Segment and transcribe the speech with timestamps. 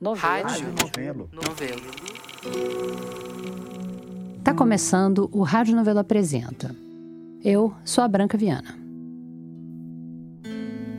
[0.00, 0.48] Novelo.
[0.48, 0.68] Rádio.
[0.80, 1.30] Novelo.
[1.32, 1.82] Novelo.
[4.44, 6.72] Tá começando o Rádio Novelo Apresenta.
[7.42, 8.78] Eu sou a Branca Viana.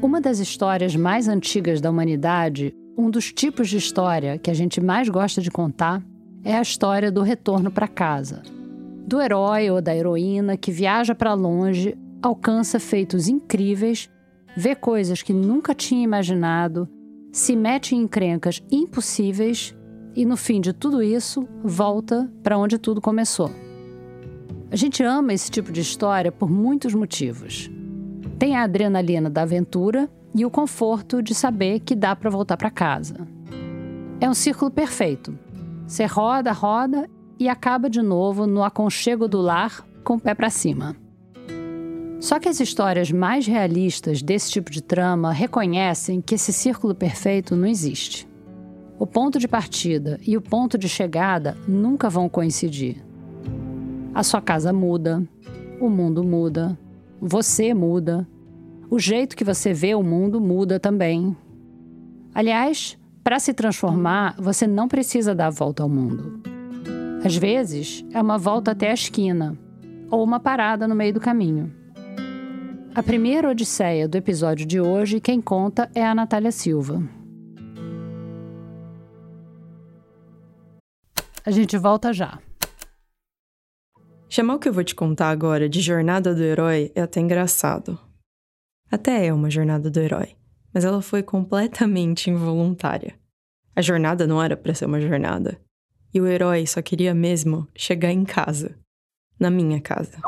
[0.01, 4.81] Uma das histórias mais antigas da humanidade, um dos tipos de história que a gente
[4.81, 6.03] mais gosta de contar,
[6.43, 8.43] é a história do retorno para casa.
[9.07, 14.09] Do herói ou da heroína que viaja para longe, alcança feitos incríveis,
[14.57, 16.85] vê coisas que nunca tinha imaginado,
[17.31, 19.75] se mete em encrencas impossíveis
[20.15, 23.51] e, no fim de tudo isso, volta para onde tudo começou.
[24.71, 27.69] A gente ama esse tipo de história por muitos motivos.
[28.37, 32.69] Tem a adrenalina da aventura e o conforto de saber que dá para voltar para
[32.69, 33.27] casa.
[34.21, 35.37] É um círculo perfeito.
[35.87, 40.49] Você roda, roda e acaba de novo no aconchego do lar com o pé para
[40.49, 40.95] cima.
[42.19, 47.55] Só que as histórias mais realistas desse tipo de trama reconhecem que esse círculo perfeito
[47.55, 48.27] não existe.
[48.99, 52.97] O ponto de partida e o ponto de chegada nunca vão coincidir.
[54.13, 55.23] A sua casa muda,
[55.79, 56.77] o mundo muda,
[57.21, 58.27] você muda,
[58.89, 61.35] o jeito que você vê o mundo muda também.
[62.35, 66.41] Aliás, para se transformar, você não precisa dar a volta ao mundo.
[67.23, 69.57] Às vezes, é uma volta até a esquina
[70.11, 71.78] ou uma parada no meio do caminho.
[72.99, 77.01] A primeira odisseia do episódio de hoje, quem conta é a Natália Silva.
[81.45, 82.37] A gente volta já.
[84.27, 87.97] Chamar o que eu vou te contar agora de jornada do herói é até engraçado.
[88.91, 90.35] Até é uma jornada do herói,
[90.73, 93.17] mas ela foi completamente involuntária.
[93.73, 95.57] A jornada não era para ser uma jornada.
[96.13, 98.77] E o herói só queria mesmo chegar em casa.
[99.39, 100.19] Na minha casa.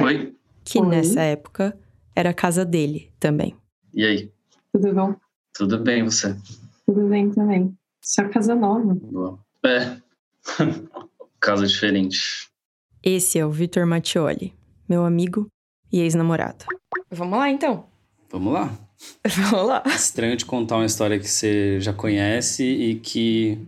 [0.00, 0.88] Oi, Que Oi.
[0.88, 1.85] nessa época
[2.16, 3.54] era a casa dele também.
[3.92, 4.32] e aí?
[4.72, 5.14] Tudo bom?
[5.52, 6.34] Tudo bem, você?
[6.86, 7.76] Tudo bem também.
[8.00, 8.94] Sua casa nova.
[8.94, 9.38] Boa.
[9.64, 9.96] É.
[11.40, 12.48] Casa diferente.
[13.02, 14.54] Esse é o Vitor Mattioli,
[14.88, 15.48] meu amigo
[15.92, 16.64] e ex-namorado.
[17.10, 17.86] Vamos lá então.
[18.30, 18.72] Vamos lá.
[19.50, 19.82] Vamos lá.
[19.86, 23.58] Estranho te contar uma história que você já conhece e que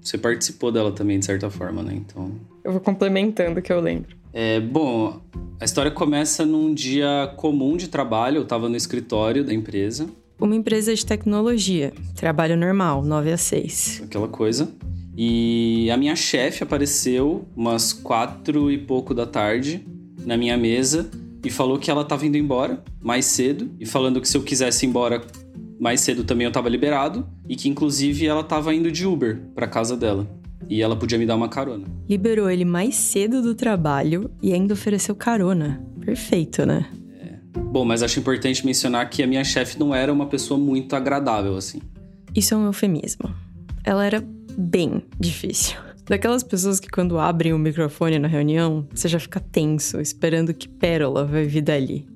[0.00, 1.94] você participou dela também, de certa forma, né?
[1.94, 2.32] Então.
[2.62, 4.16] Eu vou complementando o que eu lembro.
[4.32, 5.20] É, bom,
[5.60, 8.38] a história começa num dia comum de trabalho.
[8.38, 10.08] Eu tava no escritório da empresa,
[10.40, 11.92] Uma empresa de tecnologia.
[12.14, 14.02] Trabalho normal, 9 a 6.
[14.04, 14.68] aquela coisa.
[15.16, 19.84] E a minha chefe apareceu umas quatro e pouco da tarde
[20.24, 21.10] na minha mesa
[21.44, 24.86] e falou que ela tava indo embora mais cedo e falando que se eu quisesse
[24.86, 25.20] ir embora
[25.80, 29.66] mais cedo também eu tava liberado e que inclusive ela tava indo de Uber pra
[29.66, 30.28] casa dela
[30.68, 31.86] e ela podia me dar uma carona.
[32.08, 35.84] Liberou ele mais cedo do trabalho e ainda ofereceu carona.
[36.00, 36.86] Perfeito, né?
[37.70, 41.56] Bom, mas acho importante mencionar que a minha chefe não era uma pessoa muito agradável
[41.56, 41.80] assim.
[42.34, 43.34] Isso é um eufemismo.
[43.84, 44.24] Ela era
[44.56, 45.76] bem difícil.
[46.06, 50.68] Daquelas pessoas que quando abrem o microfone na reunião, você já fica tenso, esperando que
[50.68, 52.06] pérola vai vir dali.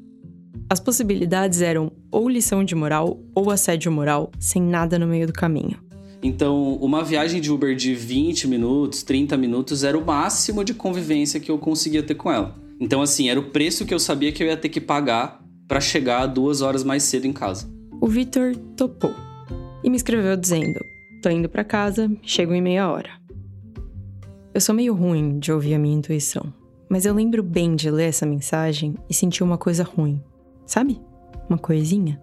[0.70, 5.32] As possibilidades eram ou lição de moral ou assédio moral, sem nada no meio do
[5.32, 5.78] caminho.
[6.22, 11.40] Então, uma viagem de Uber de 20 minutos, 30 minutos era o máximo de convivência
[11.40, 12.54] que eu conseguia ter com ela.
[12.78, 15.80] Então, assim, era o preço que eu sabia que eu ia ter que pagar pra
[15.80, 17.68] chegar duas horas mais cedo em casa.
[18.00, 19.14] O Vitor topou
[19.82, 20.78] e me escreveu dizendo:
[21.22, 23.10] Tô indo pra casa, chego em meia hora.
[24.54, 26.52] Eu sou meio ruim de ouvir a minha intuição,
[26.88, 30.20] mas eu lembro bem de ler essa mensagem e sentir uma coisa ruim.
[30.66, 31.00] Sabe?
[31.48, 32.20] Uma coisinha.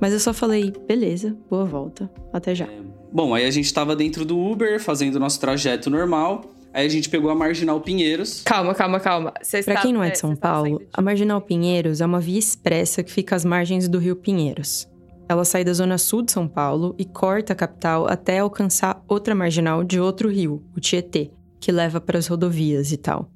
[0.00, 2.68] Mas eu só falei: beleza, boa volta, até já.
[3.12, 6.44] Bom, aí a gente tava dentro do Uber, fazendo o nosso trajeto normal.
[6.72, 8.42] Aí a gente pegou a Marginal Pinheiros.
[8.44, 9.32] Calma, calma, calma.
[9.64, 13.10] Pra quem não é de São Paulo, a Marginal Pinheiros é uma via expressa que
[13.10, 14.86] fica às margens do Rio Pinheiros.
[15.28, 19.34] Ela sai da zona sul de São Paulo e corta a capital até alcançar outra
[19.34, 23.30] marginal de outro rio, o Tietê, que leva para as rodovias e tal.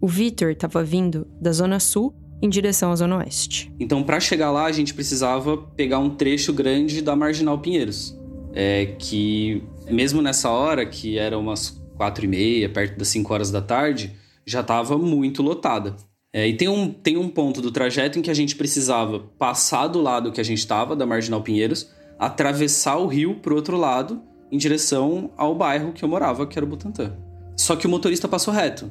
[0.00, 3.70] O Vitor estava vindo da zona sul em direção à zona oeste.
[3.78, 8.18] Então, pra chegar lá, a gente precisava pegar um trecho grande da Marginal Pinheiros.
[8.52, 13.50] É que, mesmo nessa hora, que era umas quatro e meia, perto das 5 horas
[13.50, 14.16] da tarde,
[14.46, 15.96] já estava muito lotada.
[16.32, 19.88] É, e tem um, tem um ponto do trajeto em que a gente precisava passar
[19.88, 24.22] do lado que a gente estava, da Marginal Pinheiros, atravessar o rio pro outro lado,
[24.50, 27.16] em direção ao bairro que eu morava, que era o Butantã.
[27.56, 28.90] Só que o motorista passou reto.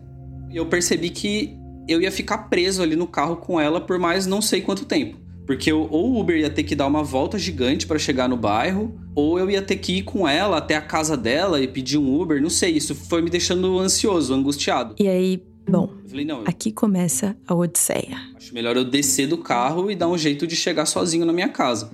[0.49, 1.57] E eu percebi que
[1.87, 5.17] eu ia ficar preso ali no carro com ela por mais não sei quanto tempo.
[5.45, 8.37] Porque eu, ou o Uber ia ter que dar uma volta gigante para chegar no
[8.37, 11.97] bairro, ou eu ia ter que ir com ela até a casa dela e pedir
[11.97, 12.71] um Uber, não sei.
[12.71, 14.95] Isso foi me deixando ansioso, angustiado.
[14.97, 18.17] E aí, bom, falei, não, eu aqui começa a odisseia.
[18.35, 21.49] acho melhor eu descer do carro e dar um jeito de chegar sozinho na minha
[21.49, 21.91] casa.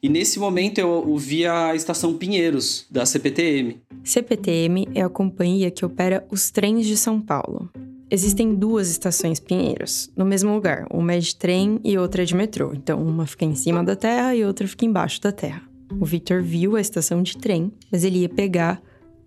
[0.00, 3.80] E nesse momento eu vi a estação Pinheiros, da CPTM.
[4.04, 7.68] CPTM é a companhia que opera os trens de São Paulo.
[8.10, 10.86] Existem duas estações Pinheiros, no mesmo lugar.
[10.90, 12.72] Uma é de trem e outra é de metrô.
[12.72, 15.67] Então, uma fica em cima da terra e outra fica embaixo da terra.
[16.00, 18.82] O Victor viu a estação de trem, mas ele ia pegar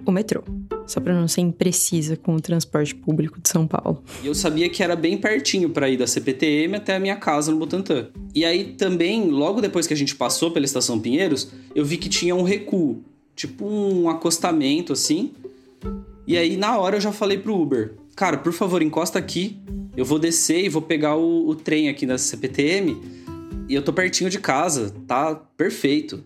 [0.06, 0.44] o metrô.
[0.86, 4.04] Só para não ser imprecisa com o transporte público de São Paulo.
[4.24, 7.58] Eu sabia que era bem pertinho para ir da CPTM até a minha casa no
[7.58, 8.10] Butantã.
[8.34, 12.10] E aí também, logo depois que a gente passou pela estação Pinheiros, eu vi que
[12.10, 13.04] tinha um recuo,
[13.36, 15.31] tipo um acostamento assim.
[16.28, 19.58] E aí na hora eu já falei pro Uber: "Cara, por favor, encosta aqui.
[19.96, 22.98] Eu vou descer e vou pegar o, o trem aqui da CPTM.
[23.68, 26.24] E eu tô pertinho de casa, tá perfeito.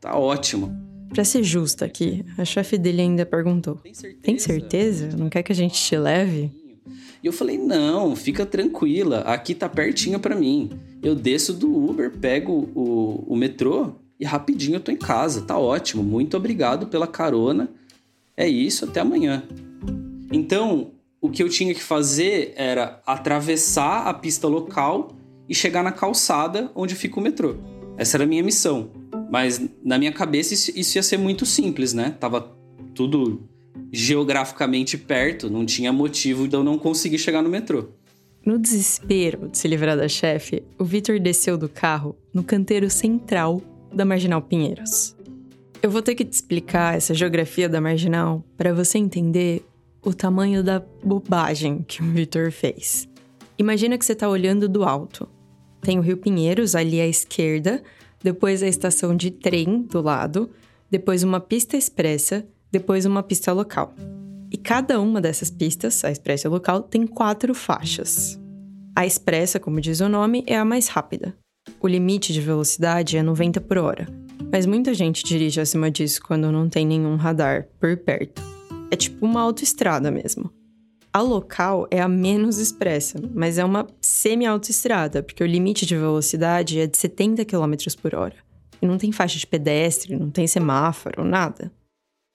[0.00, 4.22] Tá ótimo." Pra ser justa aqui, a chefe dele ainda perguntou: Tem certeza?
[4.22, 5.16] Tem certeza?
[5.16, 6.50] Não quer que a gente te leve?
[7.22, 10.70] E eu falei: Não, fica tranquila, aqui tá pertinho para mim.
[11.02, 15.56] Eu desço do Uber, pego o, o metrô e rapidinho eu tô em casa, tá
[15.56, 16.02] ótimo.
[16.02, 17.68] Muito obrigado pela carona.
[18.36, 19.42] É isso, até amanhã.
[20.32, 25.12] Então, o que eu tinha que fazer era atravessar a pista local
[25.48, 27.56] e chegar na calçada onde fica o metrô.
[27.96, 28.90] Essa era a minha missão.
[29.30, 32.16] Mas na minha cabeça isso, isso ia ser muito simples, né?
[32.18, 32.56] Tava
[32.94, 33.48] tudo
[33.92, 37.88] geograficamente perto, não tinha motivo de eu não conseguir chegar no metrô.
[38.44, 43.60] No desespero de se livrar da chefe, o Vitor desceu do carro no canteiro central
[43.92, 45.14] da Marginal Pinheiros.
[45.82, 49.64] Eu vou ter que te explicar essa geografia da Marginal para você entender
[50.02, 53.08] o tamanho da bobagem que o Vitor fez.
[53.58, 55.28] Imagina que você está olhando do alto.
[55.80, 57.82] Tem o Rio Pinheiros ali à esquerda
[58.22, 60.50] depois a estação de trem do lado,
[60.90, 63.94] depois uma pista expressa, depois uma pista local.
[64.50, 68.38] E cada uma dessas pistas, a expressa e local, tem quatro faixas.
[68.96, 71.36] A expressa, como diz o nome, é a mais rápida.
[71.80, 74.08] O limite de velocidade é 90 por hora,
[74.50, 78.42] mas muita gente dirige acima disso quando não tem nenhum radar por perto.
[78.90, 80.50] É tipo uma autoestrada mesmo.
[81.18, 86.78] A local é a menos expressa, mas é uma semi-autoestrada, porque o limite de velocidade
[86.78, 88.36] é de 70 km por hora.
[88.80, 91.72] E não tem faixa de pedestre, não tem semáforo, nada.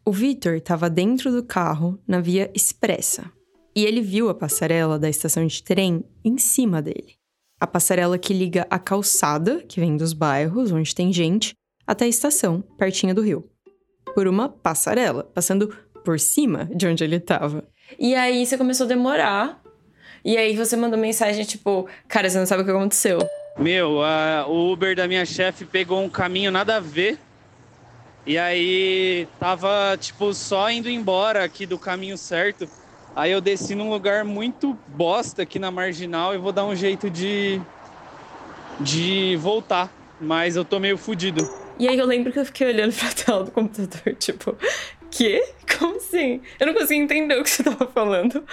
[0.05, 3.31] O Victor estava dentro do carro na via expressa.
[3.73, 7.13] E ele viu a passarela da estação de trem em cima dele.
[7.61, 11.53] A passarela que liga a calçada, que vem dos bairros onde tem gente,
[11.87, 13.49] até a estação, pertinho do rio.
[14.13, 17.63] Por uma passarela, passando por cima de onde ele estava.
[17.99, 19.61] E aí você começou a demorar.
[20.23, 23.19] E aí você mandou mensagem tipo, cara, você não sabe o que aconteceu.
[23.57, 27.19] Meu, a, o Uber da minha chefe pegou um caminho nada a ver.
[28.25, 32.67] E aí tava, tipo, só indo embora aqui do caminho certo.
[33.15, 37.09] Aí eu desci num lugar muito bosta aqui na marginal e vou dar um jeito
[37.09, 37.61] de.
[38.79, 39.91] de voltar.
[40.19, 41.47] Mas eu tô meio fudido.
[41.77, 44.55] E aí eu lembro que eu fiquei olhando pra tela do computador, tipo,
[45.13, 45.47] quê?
[45.77, 46.41] Como assim?
[46.59, 48.43] Eu não consegui entender o que você tava falando.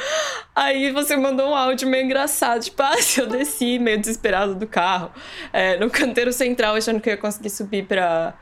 [0.55, 5.11] Aí você mandou um áudio meio engraçado, tipo, ah, eu desci meio desesperado do carro,
[5.53, 8.35] é, no canteiro central, achando que eu ia conseguir subir pra,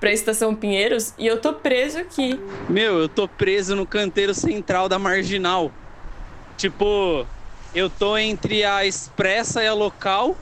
[0.00, 2.40] pra estação Pinheiros, e eu tô preso aqui.
[2.68, 5.70] Meu, eu tô preso no canteiro central da Marginal.
[6.56, 7.26] Tipo,
[7.74, 10.36] eu tô entre a expressa e a local,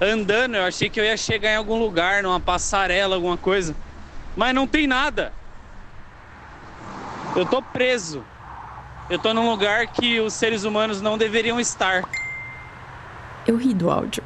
[0.00, 3.74] andando, eu achei que eu ia chegar em algum lugar, numa passarela, alguma coisa.
[4.36, 5.32] Mas não tem nada.
[7.36, 8.24] Eu tô preso.
[9.08, 12.08] Eu tô num lugar que os seres humanos não deveriam estar.
[13.46, 14.22] Eu ri do áudio,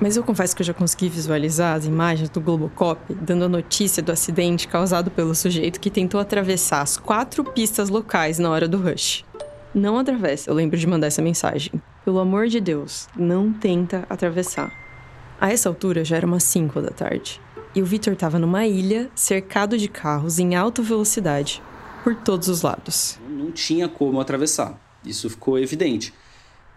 [0.00, 4.02] mas eu confesso que eu já consegui visualizar as imagens do Globocop dando a notícia
[4.02, 8.78] do acidente causado pelo sujeito que tentou atravessar as quatro pistas locais na hora do
[8.78, 9.24] rush.
[9.74, 11.72] Não atravessa, eu lembro de mandar essa mensagem.
[12.04, 14.70] Pelo amor de Deus, não tenta atravessar.
[15.40, 17.40] A essa altura já era umas 5 da tarde.
[17.74, 21.62] E o Victor estava numa ilha, cercado de carros em alta velocidade,
[22.02, 23.18] por todos os lados.
[23.28, 24.78] Não tinha como atravessar.
[25.04, 26.12] Isso ficou evidente.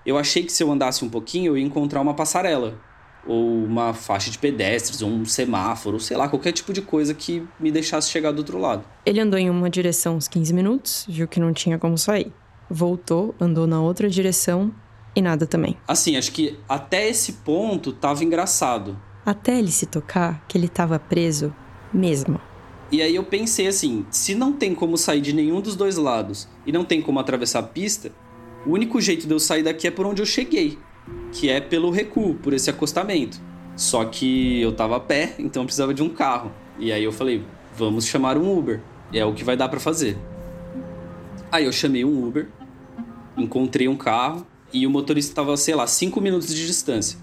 [0.06, 2.80] Eu achei que se eu andasse um pouquinho, eu ia encontrar uma passarela.
[3.26, 7.44] Ou uma faixa de pedestres, ou um semáforo, sei lá, qualquer tipo de coisa que
[7.60, 8.84] me deixasse chegar do outro lado.
[9.04, 12.32] Ele andou em uma direção uns 15 minutos, viu que não tinha como sair.
[12.70, 14.72] Voltou, andou na outra direção
[15.16, 15.76] e nada também.
[15.88, 19.00] Assim, acho que até esse ponto tava engraçado.
[19.26, 21.54] Até ele se tocar que ele tava preso
[21.92, 22.40] mesmo.
[22.92, 26.48] E aí eu pensei assim, se não tem como sair de nenhum dos dois lados
[26.66, 28.12] e não tem como atravessar a pista,
[28.66, 30.78] o único jeito de eu sair daqui é por onde eu cheguei,
[31.32, 33.40] que é pelo recuo, por esse acostamento.
[33.76, 36.52] Só que eu tava a pé, então eu precisava de um carro.
[36.80, 37.44] E aí eu falei,
[37.76, 38.80] vamos chamar um Uber.
[39.12, 40.18] É o que vai dar para fazer.
[41.52, 42.50] Aí eu chamei um Uber,
[43.38, 47.18] encontrei um carro e o motorista estava, sei lá, 5 minutos de distância.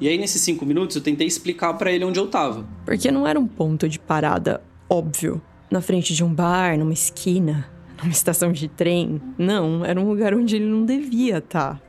[0.00, 2.64] E aí, nesses cinco minutos, eu tentei explicar para ele onde eu tava.
[2.84, 5.40] Porque não era um ponto de parada óbvio,
[5.70, 7.68] na frente de um bar, numa esquina,
[8.00, 9.20] numa estação de trem.
[9.36, 11.74] Não, era um lugar onde ele não devia estar.
[11.74, 11.82] Tá.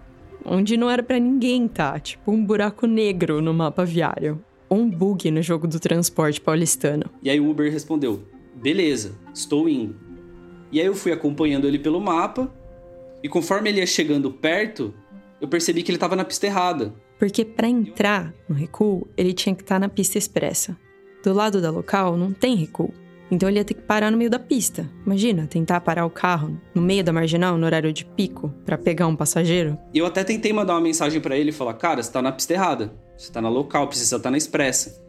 [0.46, 2.00] Onde não era para ninguém estar, tá.
[2.00, 4.44] tipo um buraco negro no mapa viário.
[4.68, 7.06] Ou um bug no jogo do transporte paulistano.
[7.24, 8.24] E aí o Uber respondeu:
[8.56, 9.96] beleza, estou indo.
[10.72, 12.54] E aí eu fui acompanhando ele pelo mapa,
[13.24, 14.94] e conforme ele ia chegando perto,
[15.42, 16.94] eu percebi que ele estava na pista errada.
[17.18, 20.78] Porque para entrar no recuo, ele tinha que estar tá na pista expressa.
[21.24, 22.94] Do lado da local não tem recuo.
[23.32, 24.90] Então ele ia ter que parar no meio da pista.
[25.06, 29.06] Imagina, tentar parar o carro no meio da marginal no horário de pico para pegar
[29.08, 29.78] um passageiro.
[29.94, 32.54] Eu até tentei mandar uma mensagem para ele e falar: "Cara, você tá na pista
[32.54, 32.94] errada.
[33.18, 35.08] Você tá na local, precisa estar tá na expressa".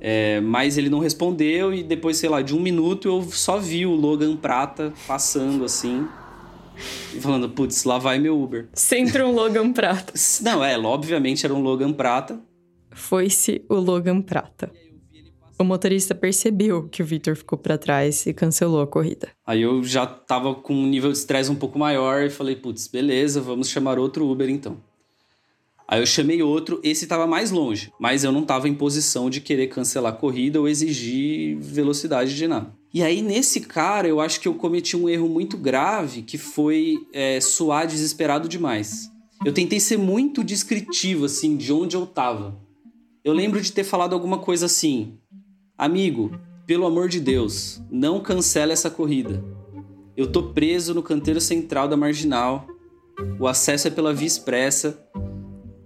[0.00, 3.84] É, mas ele não respondeu e depois, sei lá, de um minuto eu só vi
[3.84, 6.06] o Logan Prata passando assim.
[7.12, 8.68] E falando, putz, lá vai meu Uber.
[8.74, 10.12] Sempre um Logan Prata.
[10.42, 12.40] Não, é, obviamente era um Logan Prata.
[12.92, 14.70] Foi-se o Logan Prata.
[15.60, 19.30] O motorista percebeu que o Victor ficou para trás e cancelou a corrida.
[19.44, 22.86] Aí eu já tava com um nível de estresse um pouco maior e falei, putz,
[22.86, 24.76] beleza, vamos chamar outro Uber então.
[25.88, 29.40] Aí eu chamei outro, esse estava mais longe, mas eu não estava em posição de
[29.40, 32.72] querer cancelar a corrida ou exigir velocidade de nada.
[32.94, 36.98] E aí, nesse cara, eu acho que eu cometi um erro muito grave que foi
[37.12, 39.10] é, suar desesperado demais.
[39.44, 42.58] Eu tentei ser muito descritivo, assim, de onde eu tava.
[43.24, 45.18] Eu lembro de ter falado alguma coisa assim:
[45.78, 46.32] Amigo,
[46.66, 49.44] pelo amor de Deus, não cancela essa corrida.
[50.16, 52.66] Eu tô preso no canteiro central da marginal.
[53.38, 55.00] O acesso é pela via expressa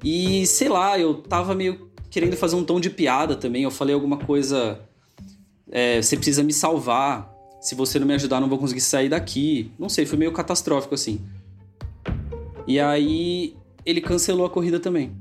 [0.03, 3.65] e sei lá, eu tava meio querendo fazer um tom de piada também.
[3.65, 4.81] Eu falei alguma coisa.
[5.71, 7.31] É, você precisa me salvar.
[7.61, 9.71] Se você não me ajudar, não vou conseguir sair daqui.
[9.79, 11.21] Não sei, foi meio catastrófico assim.
[12.67, 15.13] E aí ele cancelou a corrida também.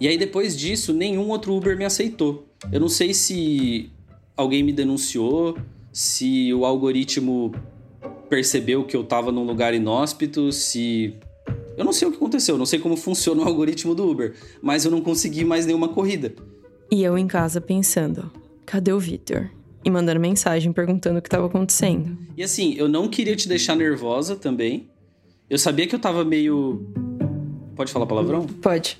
[0.00, 2.47] E aí depois disso, nenhum outro Uber me aceitou.
[2.72, 3.90] Eu não sei se
[4.36, 5.56] alguém me denunciou,
[5.92, 7.52] se o algoritmo
[8.28, 11.14] percebeu que eu tava num lugar inóspito, se
[11.76, 14.84] eu não sei o que aconteceu, não sei como funciona o algoritmo do Uber, mas
[14.84, 16.34] eu não consegui mais nenhuma corrida.
[16.90, 18.30] E eu em casa pensando:
[18.66, 19.50] cadê o Victor?
[19.84, 22.18] E mandando mensagem perguntando o que estava acontecendo.
[22.36, 24.88] E assim, eu não queria te deixar nervosa também.
[25.48, 26.84] Eu sabia que eu tava meio.
[27.74, 28.44] Pode falar palavrão?
[28.44, 28.98] Pode.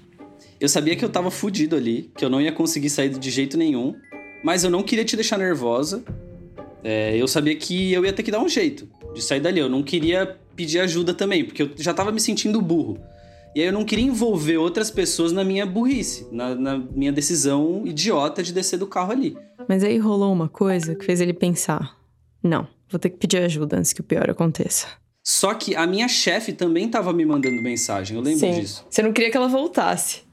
[0.61, 3.57] Eu sabia que eu tava fudido ali, que eu não ia conseguir sair de jeito
[3.57, 3.95] nenhum.
[4.43, 6.03] Mas eu não queria te deixar nervosa.
[6.83, 9.61] É, eu sabia que eu ia ter que dar um jeito de sair dali.
[9.61, 12.99] Eu não queria pedir ajuda também, porque eu já tava me sentindo burro.
[13.55, 17.83] E aí eu não queria envolver outras pessoas na minha burrice, na, na, minha decisão
[17.85, 19.37] idiota de descer do carro ali.
[19.69, 21.97] Mas aí rolou uma coisa que fez ele pensar:
[22.43, 24.87] não, vou ter que pedir ajuda antes que o pior aconteça.
[25.25, 28.61] Só que a minha chefe também tava me mandando mensagem, eu lembro Sim.
[28.61, 28.87] disso.
[28.89, 30.28] Você não queria que ela voltasse.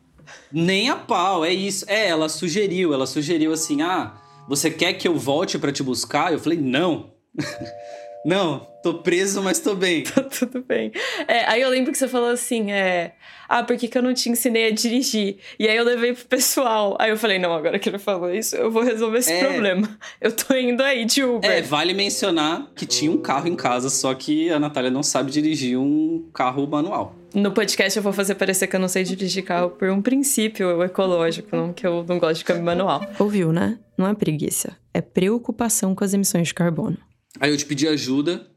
[0.52, 1.86] Nem a pau, é isso.
[1.88, 4.14] É, ela sugeriu, ela sugeriu assim: ah,
[4.48, 6.32] você quer que eu volte para te buscar?
[6.32, 7.12] Eu falei: não.
[8.26, 10.02] Não, tô preso, mas tô bem.
[10.10, 10.92] tá tudo bem.
[11.28, 13.14] É, aí eu lembro que você falou assim, é...
[13.48, 15.38] Ah, por que, que eu não te ensinei a dirigir?
[15.60, 16.98] E aí eu levei pro pessoal.
[17.00, 19.46] Aí eu falei, não, agora que ele falou isso, eu vou resolver esse é...
[19.46, 19.88] problema.
[20.20, 21.48] Eu tô indo aí de Uber.
[21.48, 25.30] É, vale mencionar que tinha um carro em casa, só que a Natália não sabe
[25.30, 27.16] dirigir um carro manual.
[27.36, 30.82] No podcast eu vou fazer parecer que eu não sei dirigir carro por um princípio
[30.82, 33.06] ecológico, não que eu não gosto de câmbio manual.
[33.20, 33.78] Ouviu, né?
[33.96, 36.98] Não é preguiça, é preocupação com as emissões de carbono.
[37.40, 38.50] Aí eu te pedi ajuda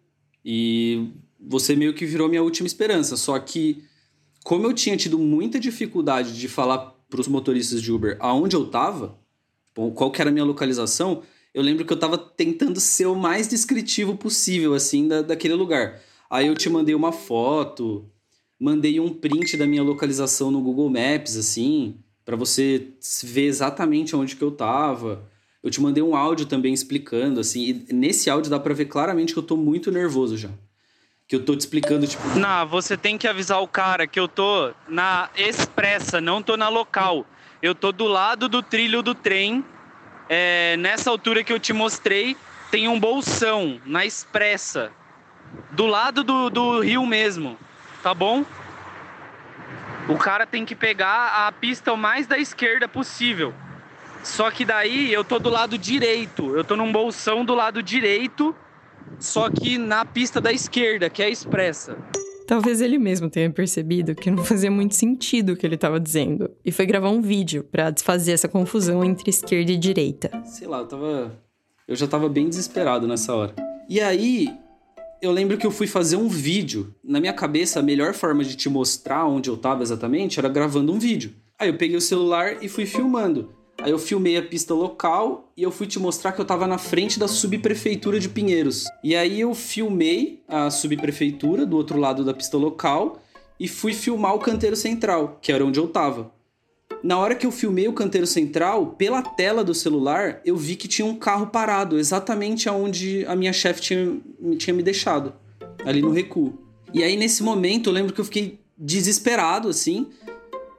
[0.44, 1.08] e
[1.38, 3.16] você meio que virou minha última esperança.
[3.16, 3.84] Só que,
[4.44, 8.66] como eu tinha tido muita dificuldade de falar para os motoristas de Uber aonde eu
[8.66, 9.18] tava,
[9.94, 11.22] qual que era a minha localização,
[11.54, 16.00] eu lembro que eu tava tentando ser o mais descritivo possível, assim, da, daquele lugar.
[16.30, 18.08] Aí eu te mandei uma foto,
[18.60, 22.88] mandei um print da minha localização no Google Maps, assim, para você
[23.24, 25.26] ver exatamente onde que eu tava.
[25.62, 29.32] Eu te mandei um áudio também explicando, assim, e nesse áudio dá pra ver claramente
[29.32, 30.50] que eu tô muito nervoso já.
[31.26, 32.22] Que eu tô te explicando, tipo.
[32.38, 36.68] Não, você tem que avisar o cara que eu tô na expressa, não tô na
[36.68, 37.26] local.
[37.60, 39.64] Eu tô do lado do trilho do trem.
[40.28, 42.36] É, nessa altura que eu te mostrei,
[42.70, 44.92] tem um bolsão na expressa.
[45.72, 47.58] Do lado do, do rio mesmo.
[48.02, 48.44] Tá bom?
[50.08, 53.52] O cara tem que pegar a pista o mais da esquerda possível.
[54.22, 56.56] Só que daí eu tô do lado direito.
[56.56, 58.54] Eu tô num bolsão do lado direito,
[59.18, 61.96] só que na pista da esquerda, que é a expressa.
[62.46, 66.50] Talvez ele mesmo tenha percebido que não fazia muito sentido o que ele estava dizendo
[66.64, 70.30] e foi gravar um vídeo para desfazer essa confusão entre esquerda e direita.
[70.46, 71.48] Sei lá, eu tava
[71.88, 73.54] eu já tava bem desesperado nessa hora.
[73.88, 74.54] E aí,
[75.22, 76.94] eu lembro que eu fui fazer um vídeo.
[77.02, 80.92] Na minha cabeça, a melhor forma de te mostrar onde eu tava exatamente era gravando
[80.92, 81.32] um vídeo.
[81.58, 83.57] Aí eu peguei o celular e fui filmando.
[83.80, 86.78] Aí eu filmei a pista local e eu fui te mostrar que eu tava na
[86.78, 88.86] frente da subprefeitura de Pinheiros.
[89.04, 93.22] E aí eu filmei a subprefeitura do outro lado da pista local
[93.58, 96.32] e fui filmar o canteiro central, que era onde eu tava.
[97.02, 100.88] Na hora que eu filmei o canteiro central, pela tela do celular, eu vi que
[100.88, 104.20] tinha um carro parado, exatamente aonde a minha chefe tinha,
[104.56, 105.32] tinha me deixado,
[105.84, 106.58] ali no recuo.
[106.92, 110.08] E aí, nesse momento, eu lembro que eu fiquei desesperado, assim.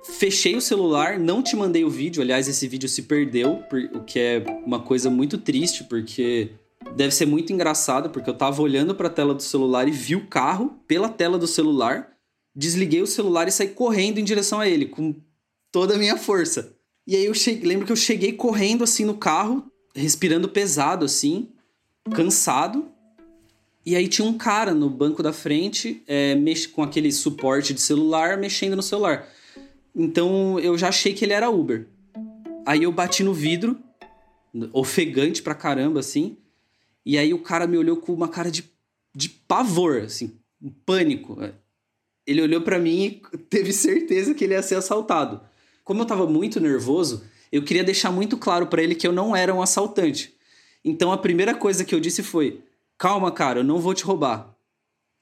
[0.04, 2.22] Fechei o celular, não te mandei o vídeo.
[2.22, 3.64] Aliás, esse vídeo se perdeu,
[3.94, 6.52] o que é uma coisa muito triste, porque
[6.96, 10.16] deve ser muito engraçado, porque eu tava olhando para a tela do celular e vi
[10.16, 12.12] o carro pela tela do celular.
[12.56, 15.14] Desliguei o celular e saí correndo em direção a ele, com
[15.72, 16.76] toda a minha força.
[17.06, 21.50] E aí eu cheguei, lembro que eu cheguei correndo assim no carro, respirando pesado assim,
[22.14, 22.88] cansado.
[23.86, 26.36] E aí tinha um cara no banco da frente, é,
[26.72, 29.28] com aquele suporte de celular, mexendo no celular.
[29.96, 31.88] Então eu já achei que ele era Uber.
[32.66, 33.78] Aí eu bati no vidro,
[34.74, 36.38] ofegante pra caramba, assim.
[37.06, 38.70] E aí o cara me olhou com uma cara de,
[39.16, 41.38] de pavor, assim, um pânico.
[42.26, 45.42] Ele olhou para mim e teve certeza que ele ia ser assaltado.
[45.84, 49.36] Como eu tava muito nervoso, eu queria deixar muito claro para ele que eu não
[49.36, 50.36] era um assaltante.
[50.84, 52.62] Então a primeira coisa que eu disse foi:
[52.98, 54.56] "Calma, cara, eu não vou te roubar".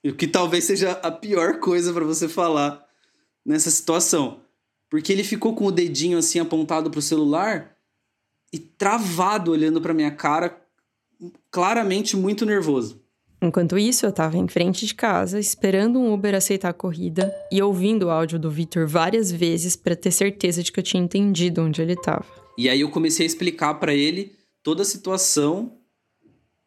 [0.05, 2.85] O que talvez seja a pior coisa para você falar
[3.45, 4.41] nessa situação.
[4.89, 7.75] Porque ele ficou com o dedinho assim apontado pro celular
[8.53, 10.61] e travado olhando para minha cara,
[11.51, 13.01] claramente muito nervoso.
[13.41, 17.61] Enquanto isso, eu estava em frente de casa, esperando um Uber aceitar a corrida e
[17.61, 21.61] ouvindo o áudio do Victor várias vezes para ter certeza de que eu tinha entendido
[21.61, 22.25] onde ele estava.
[22.57, 25.77] E aí eu comecei a explicar para ele toda a situação,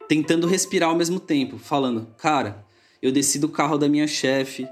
[0.08, 2.64] tentando respirar ao mesmo tempo, falando: "Cara,
[3.02, 4.68] eu desci do carro da minha chefe,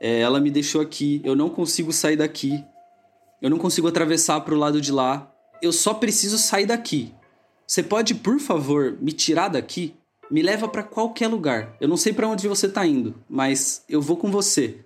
[0.00, 2.64] é, ela me deixou aqui, eu não consigo sair daqui,
[3.42, 5.30] eu não consigo atravessar para o lado de lá,
[5.60, 7.12] eu só preciso sair daqui.
[7.66, 9.94] Você pode, por favor, me tirar daqui?"
[10.32, 11.76] me leva para qualquer lugar.
[11.78, 14.78] Eu não sei para onde você tá indo, mas eu vou com você.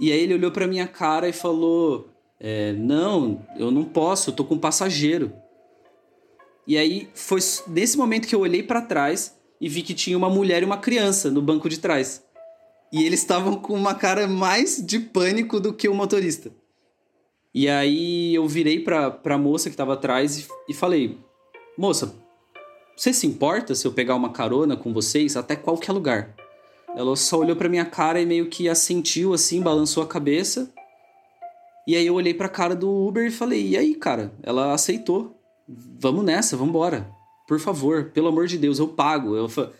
[0.00, 2.08] E aí ele olhou para minha cara e falou:
[2.40, 5.30] é, Não, eu não posso, eu tô com um passageiro.
[6.66, 10.30] E aí foi nesse momento que eu olhei para trás e vi que tinha uma
[10.30, 12.24] mulher e uma criança no banco de trás.
[12.90, 16.50] E eles estavam com uma cara mais de pânico do que o motorista.
[17.58, 21.18] E aí eu virei pra, pra moça que tava atrás e, e falei:
[21.76, 22.14] Moça,
[22.96, 26.36] você se importa se eu pegar uma carona com vocês até qualquer lugar?
[26.96, 30.72] Ela só olhou para minha cara e meio que assentiu assim, balançou a cabeça.
[31.84, 34.72] E aí eu olhei para a cara do Uber e falei: "E aí, cara?" Ela
[34.72, 35.36] aceitou.
[35.98, 37.10] "Vamos nessa, vamos embora.
[37.48, 39.72] Por favor, pelo amor de Deus, eu pago." Eu falei: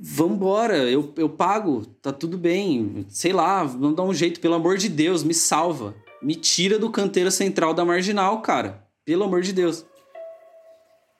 [0.00, 3.04] Vambora, eu, eu pago, tá tudo bem.
[3.08, 5.92] Sei lá, vamos dar um jeito, pelo amor de Deus, me salva.
[6.20, 8.84] Me tira do canteiro central da marginal, cara.
[9.04, 9.84] Pelo amor de Deus.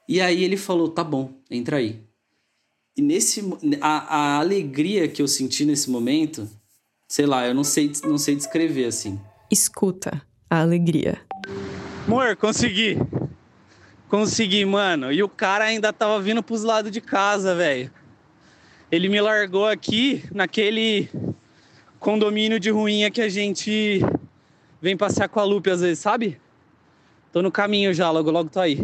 [0.09, 2.03] E aí ele falou: tá bom, entra aí.
[2.97, 3.43] E nesse
[3.81, 6.49] a, a alegria que eu senti nesse momento,
[7.09, 9.21] sei lá, eu não sei, não sei descrever assim.
[9.51, 11.21] Escuta a alegria.
[12.07, 12.99] Amor, consegui.
[14.09, 15.13] Consegui, mano.
[15.13, 17.91] E o cara ainda tava vindo pros lados de casa, velho.
[18.91, 21.09] Ele me largou aqui naquele
[22.01, 24.01] condomínio de ruinha que a gente
[24.81, 26.41] vem passear com a Lupe às vezes, sabe?
[27.33, 28.79] Tô no caminho já, logo logo tô aí.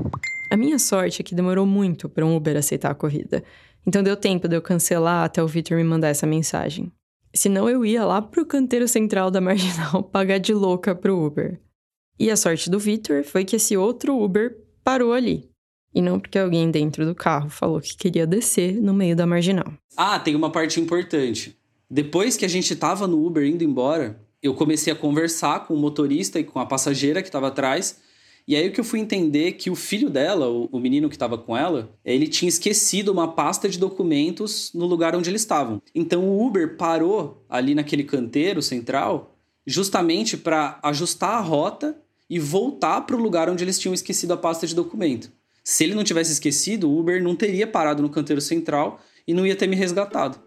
[0.51, 3.43] A minha sorte é que demorou muito para um Uber aceitar a corrida.
[3.87, 6.93] Então deu tempo de eu cancelar até o Victor me mandar essa mensagem.
[7.35, 11.61] Senão eu ia lá pro canteiro central da marginal pagar de louca pro Uber.
[12.19, 15.51] E a sorte do Victor foi que esse outro Uber parou ali.
[15.93, 19.73] E não porque alguém dentro do carro falou que queria descer no meio da marginal.
[19.97, 21.59] Ah, tem uma parte importante.
[21.91, 25.79] Depois que a gente tava no Uber indo embora, eu comecei a conversar com o
[25.79, 27.99] motorista e com a passageira que estava atrás
[28.47, 31.57] e aí que eu fui entender que o filho dela, o menino que estava com
[31.57, 35.81] ela, ele tinha esquecido uma pasta de documentos no lugar onde eles estavam.
[35.95, 39.35] Então o Uber parou ali naquele canteiro central
[39.67, 41.97] justamente para ajustar a rota
[42.29, 45.33] e voltar para o lugar onde eles tinham esquecido a pasta de documento.
[45.63, 49.47] Se ele não tivesse esquecido, o Uber não teria parado no canteiro central e não
[49.47, 50.39] ia ter me resgatado.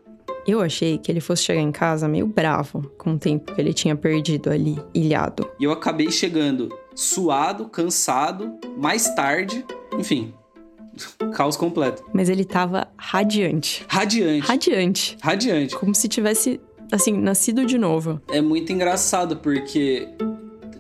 [0.48, 3.74] Eu achei que ele fosse chegar em casa meio bravo com o tempo que ele
[3.74, 5.46] tinha perdido ali, ilhado.
[5.60, 9.66] E eu acabei chegando suado, cansado, mais tarde,
[10.00, 10.34] enfim.
[11.36, 12.02] Caos completo.
[12.14, 13.86] Mas ele tava radiante.
[13.90, 14.48] Radiante.
[14.48, 15.18] Radiante.
[15.22, 15.76] Radiante.
[15.76, 16.62] Como se tivesse,
[16.94, 18.22] assim, nascido de novo.
[18.30, 20.08] É muito engraçado porque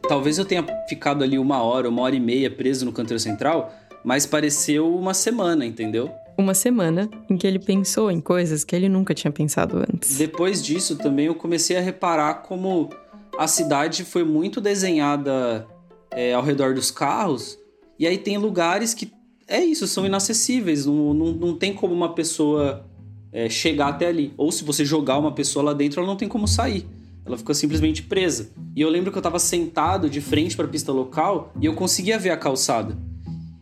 [0.07, 3.73] talvez eu tenha ficado ali uma hora, uma hora e meia preso no canteiro central,
[4.01, 6.09] mas pareceu uma semana, entendeu?
[6.37, 10.17] Uma semana em que ele pensou em coisas que ele nunca tinha pensado antes.
[10.17, 12.89] Depois disso também eu comecei a reparar como
[13.37, 15.67] a cidade foi muito desenhada
[16.11, 17.57] é, ao redor dos carros,
[17.99, 19.11] e aí tem lugares que
[19.47, 20.85] é isso, são inacessíveis.
[20.85, 22.85] Não, não, não tem como uma pessoa
[23.31, 24.33] é, chegar até ali.
[24.37, 26.85] Ou se você jogar uma pessoa lá dentro, ela não tem como sair.
[27.25, 28.49] Ela fica simplesmente presa.
[28.75, 31.73] E eu lembro que eu tava sentado de frente para a pista local e eu
[31.73, 32.97] conseguia ver a calçada.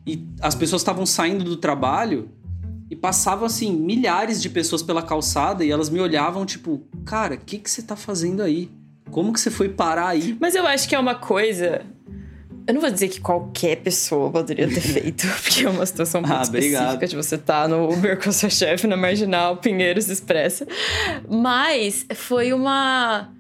[0.06, 2.30] E as pessoas estavam saindo do trabalho
[2.90, 7.38] e passavam assim milhares de pessoas pela calçada e elas me olhavam tipo, cara, o
[7.38, 8.70] que que você tá fazendo aí?
[9.12, 10.38] Como que você foi parar aí?
[10.40, 11.86] Mas eu acho que é uma coisa
[12.68, 16.34] eu não vou dizer que qualquer pessoa poderia ter feito, porque é uma situação muito
[16.34, 17.10] ah, específica obrigado.
[17.10, 20.66] de você estar tá no Uber com seu chefe na Marginal Pinheiros Expressa.
[21.30, 23.32] Mas foi uma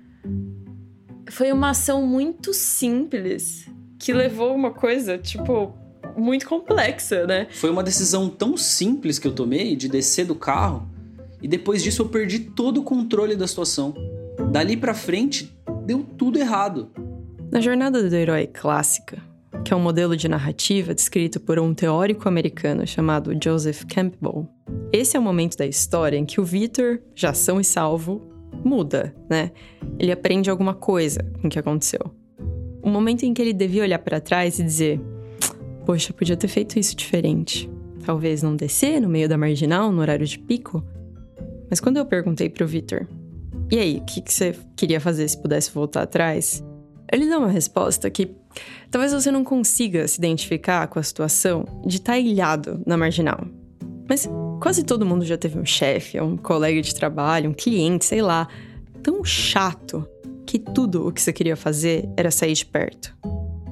[1.31, 5.75] foi uma ação muito simples que levou uma coisa, tipo,
[6.17, 7.47] muito complexa, né?
[7.51, 10.87] Foi uma decisão tão simples que eu tomei de descer do carro
[11.41, 13.93] e depois disso eu perdi todo o controle da situação.
[14.51, 16.89] Dali para frente deu tudo errado.
[17.51, 19.21] Na jornada do herói clássica,
[19.63, 24.47] que é um modelo de narrativa descrito por um teórico americano chamado Joseph Campbell,
[24.91, 28.21] esse é o momento da história em que o Victor, já são e salvo,
[28.63, 29.51] muda, né?
[29.99, 31.99] Ele aprende alguma coisa com o que aconteceu.
[32.81, 34.99] O momento em que ele devia olhar para trás e dizer:
[35.85, 37.69] Poxa, podia ter feito isso diferente.
[38.05, 40.83] Talvez não descer no meio da marginal no horário de pico.
[41.69, 43.07] Mas quando eu perguntei pro Victor:
[43.71, 46.63] E aí, o que, que você queria fazer se pudesse voltar atrás?
[47.11, 48.35] Ele dá uma resposta que
[48.89, 53.45] talvez você não consiga se identificar com a situação de estar tá ilhado na marginal.
[54.09, 54.27] Mas
[54.61, 58.47] quase todo mundo já teve um chefe, um colega de trabalho, um cliente, sei lá,
[59.03, 60.07] tão chato
[60.45, 63.15] que tudo o que você queria fazer era sair de perto.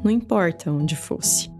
[0.04, 1.53] Não importa onde fosse.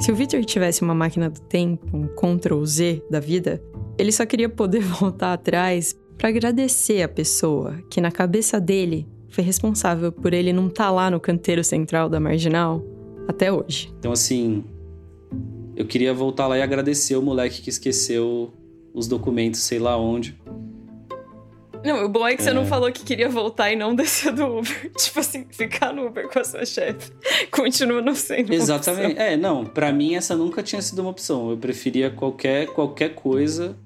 [0.00, 3.62] Se o Victor tivesse uma máquina do tempo, um Ctrl Z da vida,
[3.98, 9.42] ele só queria poder voltar atrás para agradecer a pessoa que na cabeça dele foi
[9.42, 12.84] responsável por ele não estar tá lá no canteiro central da Marginal
[13.26, 13.92] até hoje.
[13.98, 14.64] Então, assim,
[15.74, 18.52] eu queria voltar lá e agradecer o moleque que esqueceu
[18.92, 20.38] os documentos, sei lá onde.
[21.84, 22.44] Não, o bom é que é.
[22.44, 24.90] você não falou que queria voltar e não descer do Uber.
[24.96, 27.12] tipo assim, ficar no Uber com a sua chefe.
[27.50, 29.18] Continua não sendo Exatamente.
[29.18, 31.50] É, não, para mim essa nunca tinha sido uma opção.
[31.50, 33.76] Eu preferia qualquer, qualquer coisa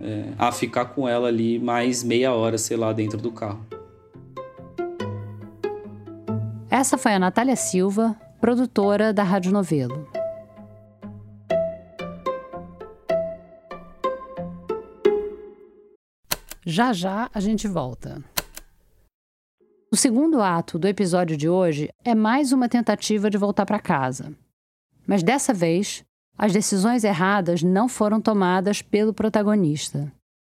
[0.00, 3.66] é, a ficar com ela ali mais meia hora, sei lá, dentro do carro.
[6.70, 10.06] Essa foi a Natália Silva, produtora da Rádio Novelo.
[16.70, 18.22] Já já a gente volta.
[19.90, 24.36] O segundo ato do episódio de hoje é mais uma tentativa de voltar para casa.
[25.06, 26.04] Mas dessa vez,
[26.36, 30.12] as decisões erradas não foram tomadas pelo protagonista.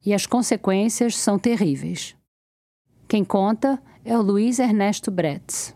[0.05, 2.13] E as consequências são terríveis.
[3.07, 5.73] Quem conta é o Luiz Ernesto Bretz.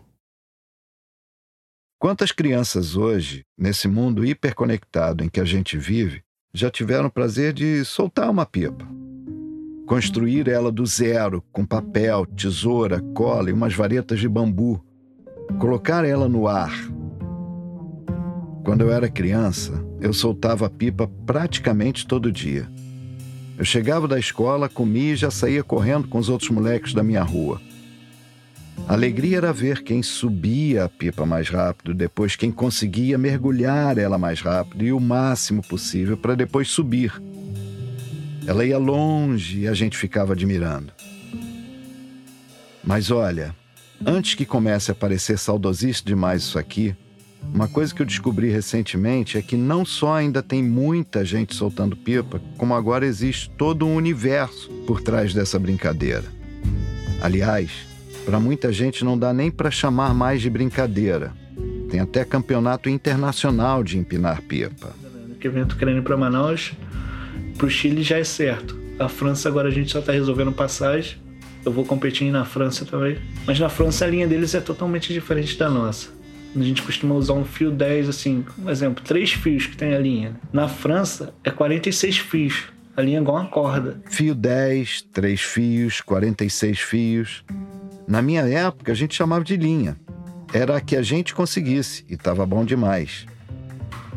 [1.98, 6.22] Quantas crianças hoje, nesse mundo hiperconectado em que a gente vive,
[6.52, 8.86] já tiveram o prazer de soltar uma pipa?
[9.86, 14.84] Construir ela do zero, com papel, tesoura, cola e umas varetas de bambu.
[15.60, 16.72] Colocar ela no ar.
[18.64, 22.68] Quando eu era criança, eu soltava a pipa praticamente todo dia.
[23.56, 27.22] Eu chegava da escola, comia e já saía correndo com os outros moleques da minha
[27.22, 27.60] rua.
[28.88, 34.18] A alegria era ver quem subia a pipa mais rápido, depois quem conseguia mergulhar ela
[34.18, 37.12] mais rápido e o máximo possível para depois subir.
[38.46, 40.92] Ela ia longe e a gente ficava admirando.
[42.84, 43.54] Mas olha,
[44.04, 46.94] antes que comece a parecer saudosista demais isso aqui,
[47.52, 51.96] uma coisa que eu descobri recentemente é que não só ainda tem muita gente soltando
[51.96, 56.24] pipa, como agora existe todo um universo por trás dessa brincadeira.
[57.20, 57.70] Aliás,
[58.24, 61.32] para muita gente não dá nem para chamar mais de brincadeira.
[61.90, 64.94] Tem até campeonato internacional de empinar pipa.
[65.40, 66.72] Que evento ir para Manaus,
[67.56, 68.78] para o Chile já é certo.
[68.98, 71.18] A França agora a gente só está resolvendo passagem.
[71.64, 73.18] Eu vou competir na França também.
[73.46, 76.08] Mas na França a linha deles é totalmente diferente da nossa.
[76.54, 79.98] A gente costuma usar um fio 10, assim, um exemplo, três fios que tem a
[79.98, 80.36] linha.
[80.52, 82.64] Na França é 46 fios.
[82.96, 84.00] A linha é igual uma corda.
[84.08, 87.44] Fio 10, três fios, 46 fios.
[88.08, 89.98] Na minha época, a gente chamava de linha.
[90.52, 93.26] Era a que a gente conseguisse e estava bom demais.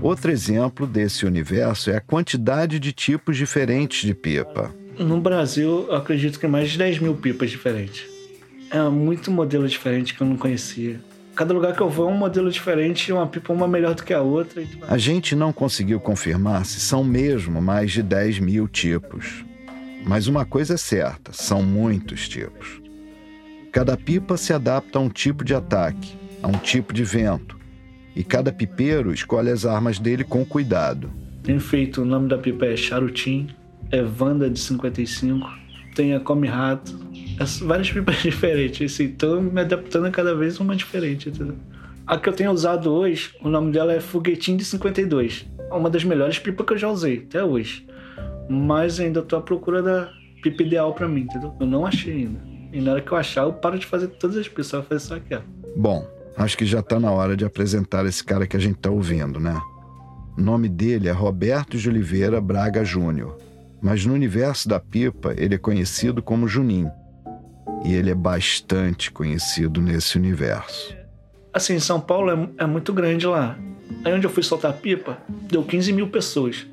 [0.01, 4.73] Outro exemplo desse universo é a quantidade de tipos diferentes de pipa.
[4.97, 8.05] No Brasil, eu acredito que é mais de 10 mil pipas diferentes.
[8.71, 11.01] É muito modelo diferente que eu não conhecia.
[11.35, 14.13] Cada lugar que eu vou é um modelo diferente, uma pipa uma melhor do que
[14.13, 14.63] a outra.
[14.87, 19.43] A gente não conseguiu confirmar se são mesmo mais de 10 mil tipos.
[20.05, 22.81] Mas uma coisa é certa: são muitos tipos.
[23.71, 27.58] Cada pipa se adapta a um tipo de ataque, a um tipo de vento,
[28.15, 31.09] e cada pipeiro escolhe as armas dele com cuidado.
[31.43, 33.47] Tenho feito, o nome da pipa é Charutim,
[33.91, 35.49] é Vanda de 55,
[35.95, 36.99] tem a Come Rato,
[37.39, 38.93] é várias pipas diferentes.
[38.93, 41.29] Assim, tô me adaptando a cada vez uma diferente.
[41.29, 41.55] Entendeu?
[42.05, 45.45] A que eu tenho usado hoje, o nome dela é Foguetinho de 52.
[45.69, 47.87] É uma das melhores pipas que eu já usei até hoje.
[48.49, 51.55] Mas ainda tô à procura da pipa ideal para mim, entendeu?
[51.59, 52.39] Eu não achei ainda.
[52.73, 54.99] E na hora que eu achar, eu paro de fazer todas as pipas, só fazer
[54.99, 55.43] só aquela.
[55.75, 56.05] Bom,
[56.39, 59.39] acho que já tá na hora de apresentar esse cara que a gente tá ouvindo,
[59.39, 59.59] né?
[60.37, 63.37] O nome dele é Roberto de Oliveira Braga Júnior.
[63.81, 66.87] Mas no universo da pipa, ele é conhecido como Junim.
[67.85, 70.95] E ele é bastante conhecido nesse universo.
[71.53, 73.57] Assim, São Paulo é, é muito grande lá.
[74.03, 75.17] Aí onde eu fui soltar pipa,
[75.49, 76.65] deu 15 mil pessoas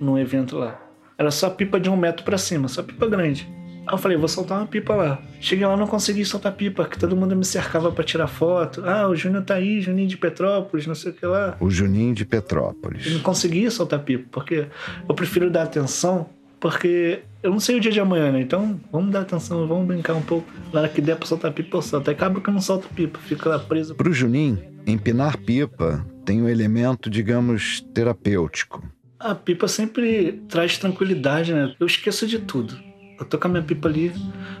[0.00, 0.80] num evento lá.
[1.16, 3.48] Era só pipa de um metro para cima, só pipa grande.
[3.94, 5.22] Aí eu falei, vou soltar uma pipa lá.
[5.40, 8.82] Cheguei lá não consegui soltar pipa, que todo mundo me cercava para tirar foto.
[8.84, 11.56] Ah, o Júnior tá aí, Juninho de Petrópolis, não sei o que lá.
[11.60, 13.06] O Juninho de Petrópolis.
[13.06, 14.66] Eu não conseguia soltar pipa, porque
[15.08, 16.28] eu prefiro dar atenção,
[16.58, 18.40] porque eu não sei o dia de amanhã, né?
[18.40, 20.50] Então vamos dar atenção, vamos brincar um pouco.
[20.72, 22.08] Na hora que der pra soltar pipa, eu solto.
[22.08, 23.94] Aí acaba que eu não solto pipa, fica lá preso.
[23.94, 28.82] Pro Juninho, empinar pipa tem um elemento, digamos, terapêutico.
[29.20, 31.74] A pipa sempre traz tranquilidade, né?
[31.78, 32.76] Eu esqueço de tudo.
[33.18, 34.12] Eu tô com a minha pipa ali,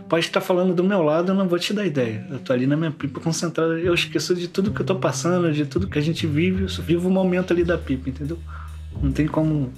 [0.08, 2.26] pode estar falando do meu lado, eu não vou te dar ideia.
[2.30, 5.52] Eu tô ali na minha pipa concentrada, eu esqueço de tudo que eu tô passando,
[5.52, 8.38] de tudo que a gente vive, eu vivo o momento ali da pipa, entendeu?
[9.02, 9.72] Não tem como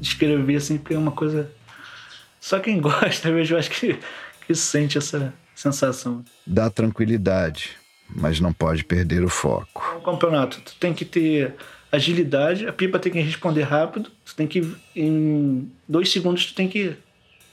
[0.00, 1.50] descrever assim, porque é uma coisa.
[2.38, 3.98] Só quem gosta, eu acho que,
[4.46, 6.22] que sente essa sensação.
[6.46, 7.70] Dá tranquilidade,
[8.14, 9.82] mas não pode perder o foco.
[9.94, 11.54] No campeonato, tu tem que ter
[11.90, 14.74] agilidade, a pipa tem que responder rápido, tu tem que.
[14.94, 16.96] Em dois segundos, tu tem que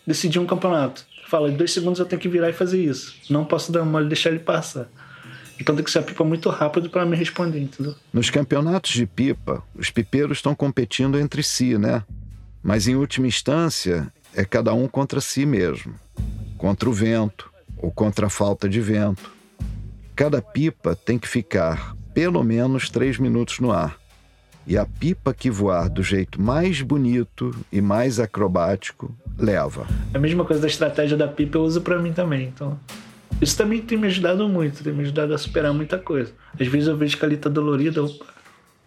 [0.08, 1.06] decidir um campeonato.
[1.28, 3.14] Fala, em dois segundos eu tenho que virar e fazer isso.
[3.30, 4.88] Não posso dar mole deixar ele passar.
[5.60, 7.94] Então tem que ser a pipa muito rápido para me responder, entendeu?
[8.14, 12.04] Nos campeonatos de pipa, os pipeiros estão competindo entre si, né?
[12.64, 15.96] Mas em última instância, é cada um contra si mesmo.
[16.58, 19.32] Contra o vento ou contra a falta de vento.
[20.16, 23.98] Cada pipa tem que ficar pelo menos três minutos no ar.
[24.68, 29.88] E a pipa que voar do jeito mais bonito e mais acrobático leva.
[30.14, 32.48] A mesma coisa da estratégia da pipa eu uso para mim também.
[32.48, 32.78] Então,
[33.42, 36.34] isso também tem me ajudado muito, tem me ajudado a superar muita coisa.
[36.60, 38.26] Às vezes eu vejo que ali tá dolorida, opa,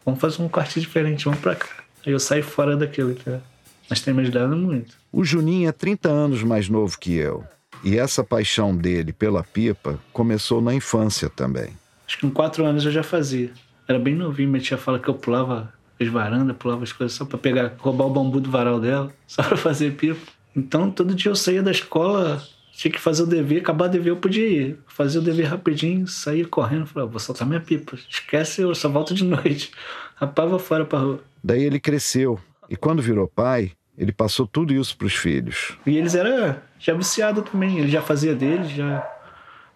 [0.04, 1.68] vamos fazer um corte diferente, vamos pra cá.
[2.04, 3.40] Aí eu saio fora daquilo, tá?
[3.88, 4.94] Mas tem me ajudado muito.
[5.10, 7.42] O Juninho é 30 anos mais novo que eu.
[7.82, 11.70] E essa paixão dele pela pipa começou na infância também.
[12.06, 13.50] Acho que com quatro anos eu já fazia.
[13.90, 17.24] Era bem novinho, minha tia fala que eu pulava as varandas, pulava as coisas só
[17.24, 20.20] para pegar, roubar o bambu do varal dela, só para fazer pipa.
[20.54, 24.10] Então todo dia eu saía da escola, tinha que fazer o dever, acabar o dever
[24.10, 24.78] eu podia ir.
[24.86, 27.98] Fazia o dever rapidinho, saía correndo, falava, vou soltar minha pipa.
[28.08, 29.72] Esquece, eu só volto de noite.
[30.14, 31.24] Rapava fora pra rua.
[31.42, 35.76] Daí ele cresceu, e quando virou pai, ele passou tudo isso pros filhos.
[35.84, 39.04] E eles eram já viciados também, ele já fazia deles, já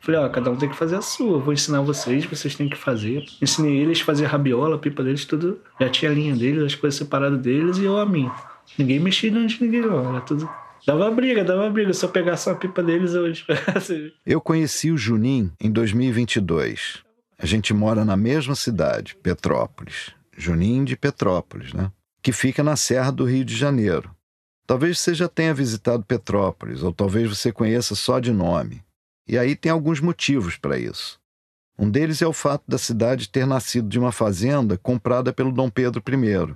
[0.04, 1.38] Falei, ó, cada um tem que fazer a sua.
[1.38, 3.24] Vou ensinar vocês, vocês têm que fazer.
[3.40, 5.58] Ensinei eles a fazer rabiola, a pipa deles, tudo.
[5.80, 8.30] Já tinha a linha deles, as coisas separadas deles e eu a minha.
[8.76, 10.10] Ninguém mexia de ninguém, não.
[10.10, 10.46] Era tudo.
[10.86, 11.90] Dava briga, dava briga.
[11.94, 13.46] Se eu pegasse a pipa deles hoje.
[14.26, 17.02] eu conheci o Junim em 2022.
[17.38, 20.10] A gente mora na mesma cidade, Petrópolis.
[20.36, 21.90] Junim de Petrópolis, né?
[22.22, 24.10] Que fica na Serra do Rio de Janeiro.
[24.66, 28.84] Talvez você já tenha visitado Petrópolis, ou talvez você conheça só de nome.
[29.26, 31.18] E aí tem alguns motivos para isso.
[31.78, 35.68] Um deles é o fato da cidade ter nascido de uma fazenda comprada pelo Dom
[35.68, 36.54] Pedro I.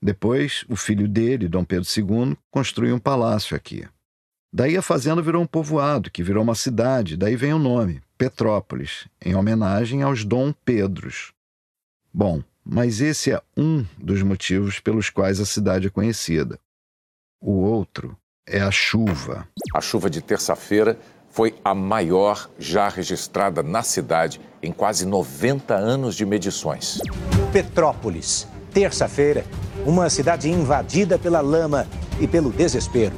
[0.00, 3.86] Depois, o filho dele, Dom Pedro II, construiu um palácio aqui.
[4.52, 9.06] Daí a fazenda virou um povoado, que virou uma cidade, daí vem o nome, Petrópolis,
[9.24, 11.32] em homenagem aos Dom Pedros.
[12.12, 16.58] Bom, mas esse é um dos motivos pelos quais a cidade é conhecida.
[17.40, 19.46] O outro é a chuva.
[19.74, 20.98] A chuva de terça-feira
[21.30, 27.00] foi a maior já registrada na cidade em quase 90 anos de medições.
[27.52, 29.44] Petrópolis, terça-feira,
[29.86, 31.86] uma cidade invadida pela lama
[32.20, 33.14] e pelo desespero.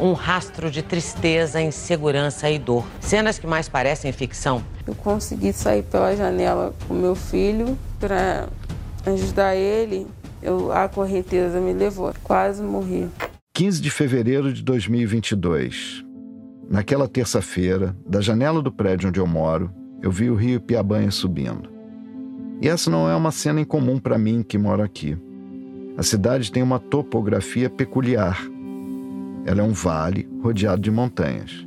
[0.00, 2.84] Um rastro de tristeza, insegurança e dor.
[3.00, 4.62] Cenas que mais parecem ficção.
[4.86, 8.48] Eu consegui sair pela janela com meu filho para
[9.06, 10.06] ajudar ele.
[10.42, 13.08] Eu, a correnteza me levou, quase morri.
[13.56, 16.04] 15 de fevereiro de 2022.
[16.68, 19.70] Naquela terça-feira, da janela do prédio onde eu moro,
[20.02, 21.70] eu vi o rio Piabanha subindo.
[22.60, 25.16] E essa não é uma cena incomum para mim que moro aqui.
[25.96, 28.44] A cidade tem uma topografia peculiar.
[29.46, 31.64] Ela é um vale rodeado de montanhas.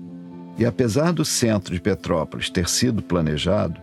[0.58, 3.80] E apesar do centro de Petrópolis ter sido planejado,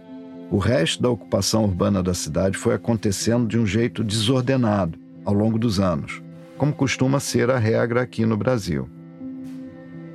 [0.50, 5.58] o resto da ocupação urbana da cidade foi acontecendo de um jeito desordenado ao longo
[5.58, 6.22] dos anos,
[6.56, 8.88] como costuma ser a regra aqui no Brasil.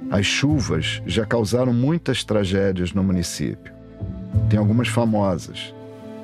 [0.10, 3.72] As chuvas já causaram muitas tragédias no município.
[4.50, 5.74] Tem algumas famosas,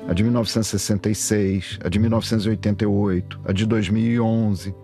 [0.08, 4.74] a de 1966, a de 1988, a de 2011.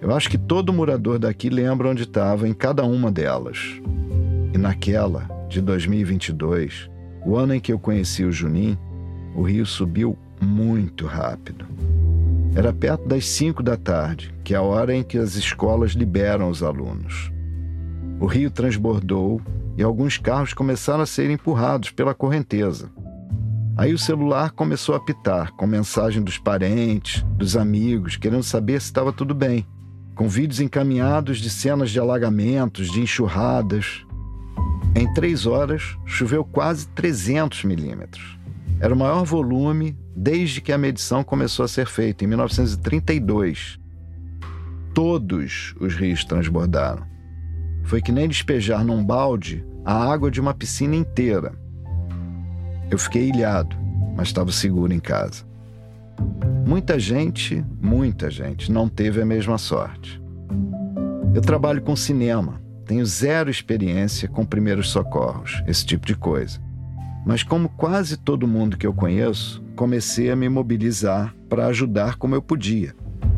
[0.00, 3.80] Eu acho que todo morador daqui lembra onde estava em cada uma delas.
[4.52, 6.90] E naquela, de 2022,
[7.24, 8.76] o ano em que eu conheci o Junim,
[9.34, 11.66] o rio subiu muito rápido.
[12.56, 16.48] Era perto das 5 da tarde, que é a hora em que as escolas liberam
[16.48, 17.32] os alunos.
[18.20, 19.40] O rio transbordou
[19.76, 22.92] e alguns carros começaram a ser empurrados pela correnteza.
[23.76, 28.86] Aí o celular começou a apitar, com mensagem dos parentes, dos amigos, querendo saber se
[28.86, 29.66] estava tudo bem,
[30.14, 34.06] com vídeos encaminhados de cenas de alagamentos, de enxurradas.
[34.94, 38.38] Em três horas, choveu quase 300 milímetros.
[38.84, 43.80] Era o maior volume desde que a medição começou a ser feita, em 1932.
[44.92, 47.06] Todos os rios transbordaram.
[47.84, 51.54] Foi que nem despejar num balde a água de uma piscina inteira.
[52.90, 53.74] Eu fiquei ilhado,
[54.14, 55.44] mas estava seguro em casa.
[56.66, 60.20] Muita gente, muita gente não teve a mesma sorte.
[61.34, 66.62] Eu trabalho com cinema, tenho zero experiência com primeiros socorros, esse tipo de coisa.
[67.24, 72.34] Mas, como quase todo mundo que eu conheço, comecei a me mobilizar para ajudar como
[72.34, 72.94] eu podia,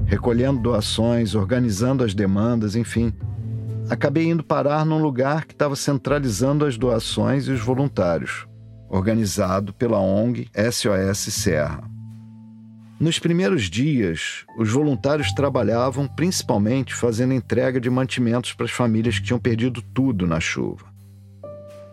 [0.06, 3.12] recolhendo doações, organizando as demandas, enfim.
[3.88, 8.46] Acabei indo parar num lugar que estava centralizando as doações e os voluntários,
[8.88, 11.96] organizado pela ONG SOS Serra.
[12.98, 19.26] Nos primeiros dias, os voluntários trabalhavam principalmente fazendo entrega de mantimentos para as famílias que
[19.26, 20.95] tinham perdido tudo na chuva.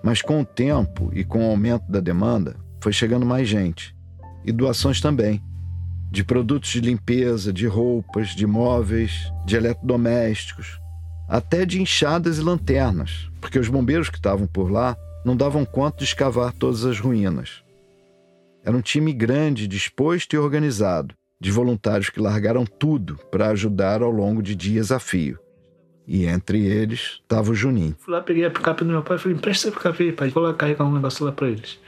[0.04, 3.96] Mas com o tempo e com o aumento da demanda, foi chegando mais gente.
[4.44, 5.42] E doações também.
[6.12, 10.78] De produtos de limpeza, de roupas, de móveis, de eletrodomésticos,
[11.28, 16.00] até de enxadas e lanternas, porque os bombeiros que estavam por lá não davam conta
[16.00, 17.63] de escavar todas as ruínas.
[18.63, 24.12] Era um time grande, disposto e organizado, de voluntários que largaram tudo para ajudar ao
[24.12, 25.39] longo de dias a fio.
[26.08, 27.96] E entre eles estava o Juninho.
[28.00, 30.30] Fui lá, peguei a picape do meu pai e falei: empresta essa picape aí, pai.
[30.30, 31.80] Vou lá carregar um negócio lá para eles.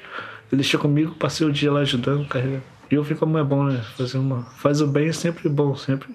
[0.51, 2.63] Ele deixou comigo, passei o dia lá ajudando, carregando.
[2.89, 3.83] E eu vi como é bom, né?
[3.97, 4.43] Fazer uma.
[4.57, 6.13] Faz o bem é sempre bom, sempre.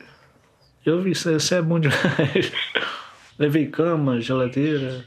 [0.85, 2.53] Eu vi, isso, isso é bom demais.
[3.39, 5.05] Levei cama, geladeira,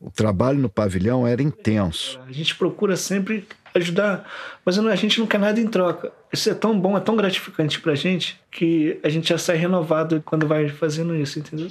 [0.00, 2.18] o trabalho no pavilhão era intenso.
[2.26, 4.28] A gente procura sempre ajudar,
[4.64, 6.12] mas a gente não quer nada em troca.
[6.32, 10.20] Isso é tão bom, é tão gratificante pra gente que a gente já sai renovado
[10.24, 11.70] quando vai fazendo isso, entendeu?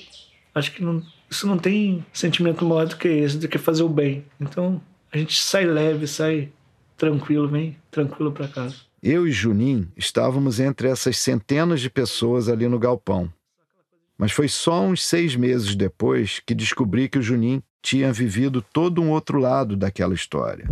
[0.53, 3.89] Acho que não, isso não tem sentimento maior do que esse, do que fazer o
[3.89, 4.25] bem.
[4.39, 6.49] Então a gente sai leve, sai
[6.97, 8.75] tranquilo, vem tranquilo para casa.
[9.01, 13.31] Eu e Junim estávamos entre essas centenas de pessoas ali no galpão.
[14.17, 19.01] Mas foi só uns seis meses depois que descobri que o Junim tinha vivido todo
[19.01, 20.67] um outro lado daquela história.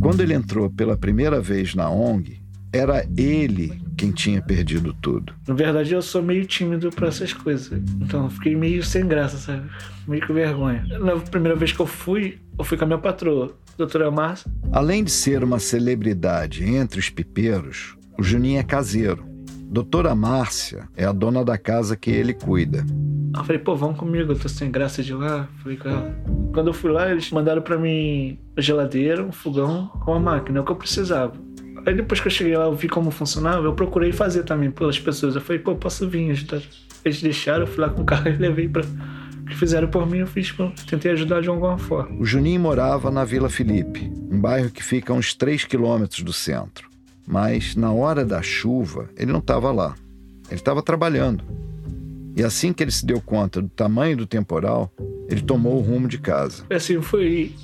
[0.00, 2.42] Quando ele entrou pela primeira vez na ONG,
[2.76, 5.32] era ele quem tinha perdido tudo.
[5.48, 7.80] Na verdade, eu sou meio tímido para essas coisas.
[8.00, 9.68] Então, eu fiquei meio sem graça, sabe?
[10.06, 10.84] Meio com vergonha.
[11.00, 14.50] Na primeira vez que eu fui, eu fui com a minha patroa, a doutora Márcia.
[14.70, 19.24] Além de ser uma celebridade entre os pipeiros, o Juninho é caseiro.
[19.68, 22.84] Doutora Márcia é a dona da casa que ele cuida.
[23.34, 25.48] Eu falei, pô, vamos comigo, eu tô sem graça de lá.
[25.62, 26.16] Falei com ela.
[26.54, 30.58] Quando eu fui lá, eles mandaram para mim a geladeira, um fogão com a máquina,
[30.58, 31.34] é o que eu precisava.
[31.86, 34.98] Aí depois que eu cheguei lá, eu vi como funcionava, eu procurei fazer também pelas
[34.98, 35.36] pessoas.
[35.36, 36.60] Eu falei, pô, posso vir ajudar?
[37.04, 38.82] Eles deixaram, eu fui lá com o carro e levei para
[39.46, 40.52] que fizeram por mim, eu fiz,
[40.90, 42.20] tentei ajudar de alguma forma.
[42.20, 46.32] O Juninho morava na Vila Felipe, um bairro que fica a uns 3 quilômetros do
[46.32, 46.90] centro.
[47.24, 49.94] Mas na hora da chuva, ele não estava lá.
[50.48, 51.44] Ele estava trabalhando.
[52.36, 54.92] E assim que ele se deu conta do tamanho do temporal,
[55.28, 56.64] ele tomou o rumo de casa.
[56.68, 57.54] Assim, foi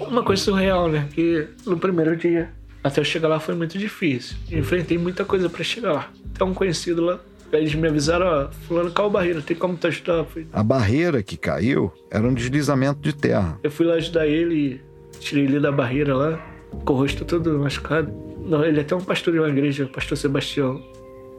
[0.00, 1.08] uma coisa surreal, né?
[1.12, 2.50] Que no primeiro dia,
[2.82, 4.36] até eu chegar lá foi muito difícil.
[4.50, 6.10] Enfrentei muita coisa para chegar lá.
[6.34, 7.20] Até um conhecido lá,
[7.52, 10.26] eles me avisaram, ó, fulano caiu a barreira, tem como te ajudar?
[10.52, 13.58] A barreira que caiu era um deslizamento de terra.
[13.62, 14.80] Eu fui lá ajudar ele,
[15.20, 16.44] tirei ele da barreira lá,
[16.84, 18.12] com o rosto todo machucado.
[18.44, 20.82] Não, ele é até um pastor de uma igreja, o pastor Sebastião.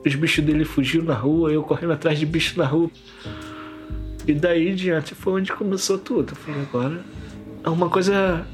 [0.06, 2.90] Os bichos dele fugiram na rua, eu correndo atrás de bichos na rua.
[4.26, 6.32] E daí em diante foi onde começou tudo.
[6.32, 7.04] Eu falei, agora
[7.64, 8.46] é uma coisa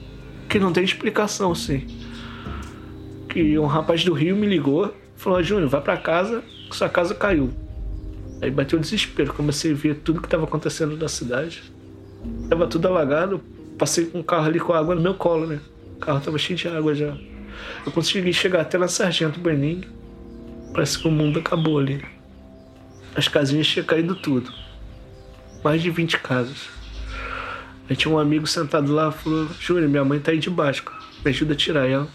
[0.47, 1.85] que não tem explicação, sim.
[3.29, 7.13] Que um rapaz do Rio me ligou, falou, Júnior, vai para casa, que sua casa
[7.15, 7.51] caiu.
[8.41, 11.63] Aí bateu desespero, comecei a ver tudo que estava acontecendo na cidade.
[12.49, 13.41] Tava tudo alagado,
[13.79, 15.61] Passei com o carro ali com água no meu colo, né?
[15.95, 17.15] O carro tava cheio de água já.
[17.85, 19.85] Eu consegui chegar até na Sargento Bening.
[20.73, 22.03] Parece que o mundo acabou ali.
[23.15, 24.51] As casinhas tinham caído tudo.
[25.63, 26.67] Mais de 20 casas.
[27.89, 30.99] Aí tinha um amigo sentado lá, falou, Júnior, minha mãe tá aí debaixo, cara.
[31.23, 32.07] me ajuda a tirar ela.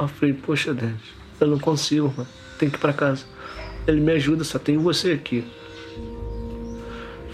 [0.00, 0.98] Eu falei, poxa, Deus,
[1.38, 2.28] eu não consigo, mano.
[2.58, 3.24] Tem que ir pra casa.
[3.86, 5.44] Ele me ajuda, só tem você aqui.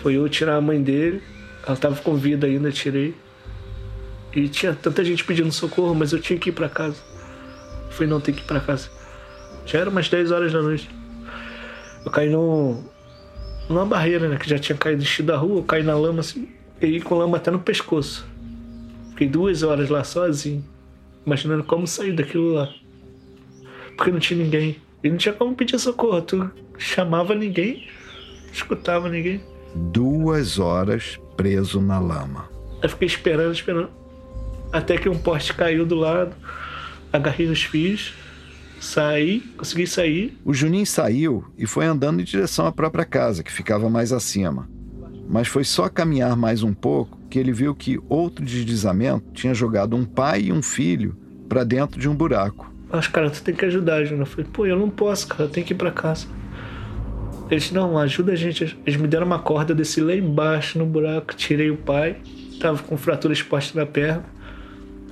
[0.03, 1.23] Foi eu tirar a mãe dele,
[1.67, 3.15] ela tava com vida ainda, tirei.
[4.35, 6.97] E tinha tanta gente pedindo socorro, mas eu tinha que ir para casa.
[7.87, 8.91] Eu falei, não, tem que ir para casa.
[9.65, 10.91] Já era umas 10 horas da noite.
[12.05, 12.85] Eu caí no,
[13.69, 14.37] numa barreira, né?
[14.37, 16.49] Que já tinha caído enchido da rua, eu caí na lama assim,
[16.81, 18.27] e com lama até no pescoço.
[19.11, 20.65] Fiquei duas horas lá sozinho,
[21.27, 22.73] imaginando como sair daquilo lá.
[23.97, 24.77] Porque não tinha ninguém.
[25.03, 26.23] E não tinha como pedir socorro.
[26.23, 27.89] Tu chamava ninguém,
[28.53, 29.41] escutava ninguém.
[29.75, 32.49] Duas horas preso na lama.
[32.83, 33.91] Eu fiquei esperando, esperando.
[34.73, 36.35] Até que um poste caiu do lado,
[37.13, 38.15] agarrei nos fios,
[38.81, 40.37] saí, consegui sair.
[40.45, 44.69] O Juninho saiu e foi andando em direção à própria casa, que ficava mais acima.
[45.29, 49.95] Mas foi só caminhar mais um pouco que ele viu que outro deslizamento tinha jogado
[49.95, 51.15] um pai e um filho
[51.47, 52.73] para dentro de um buraco.
[52.91, 54.23] Mas, cara, tu tem que ajudar, Júnior.
[54.23, 56.27] Eu falei, pô, eu não posso, cara, eu tenho que ir para casa.
[57.51, 58.79] Eles, não, ajuda a gente.
[58.87, 62.17] Eles me deram uma corda, desci lá embaixo no buraco, tirei o pai,
[62.59, 64.25] tava com fratura exposta na perna.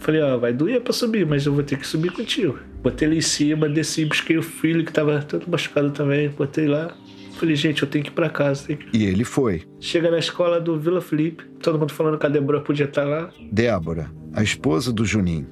[0.00, 2.58] Falei, ó, vai doer pra subir, mas eu vou ter que subir contigo.
[2.82, 6.90] Botei ele em cima, desci, busquei o filho que tava todo machucado também, botei lá.
[7.36, 8.74] Falei, gente, eu tenho que ir pra casa.
[8.74, 8.96] Que...
[8.96, 9.62] E ele foi.
[9.80, 13.30] Chega na escola do Vila Felipe, todo mundo falando que a Débora podia estar lá.
[13.50, 15.46] Débora, a esposa do Juninho.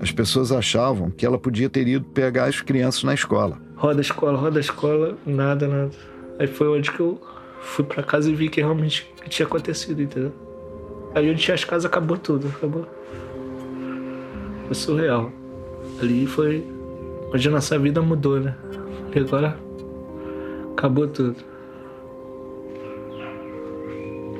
[0.00, 3.60] As pessoas achavam que ela podia ter ido pegar as crianças na escola.
[3.76, 5.90] Roda a escola, roda a escola, nada, nada.
[6.38, 7.20] Aí foi onde que eu
[7.60, 10.32] fui para casa e vi que realmente tinha acontecido, entendeu?
[11.14, 12.86] Aí onde tinha as casas acabou tudo, acabou.
[14.66, 15.30] Foi surreal.
[16.00, 16.66] Ali foi
[17.32, 18.56] onde a nossa vida mudou, né?
[19.14, 19.56] E agora
[20.72, 21.36] acabou tudo.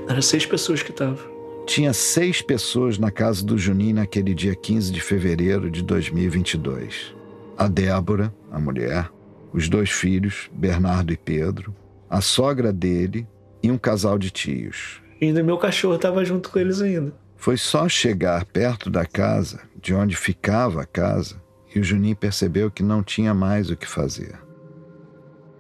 [0.09, 1.31] Eram seis pessoas que estavam.
[1.67, 7.15] Tinha seis pessoas na casa do Juninho naquele dia 15 de fevereiro de 2022.
[7.57, 9.09] A Débora, a mulher,
[9.53, 11.75] os dois filhos, Bernardo e Pedro,
[12.11, 13.27] a sogra dele
[13.63, 15.01] e um casal de tios.
[15.21, 17.15] E ainda meu cachorro estava junto com eles ainda.
[17.37, 21.41] Foi só chegar perto da casa, de onde ficava a casa,
[21.75, 24.39] e o Juninho percebeu que não tinha mais o que fazer.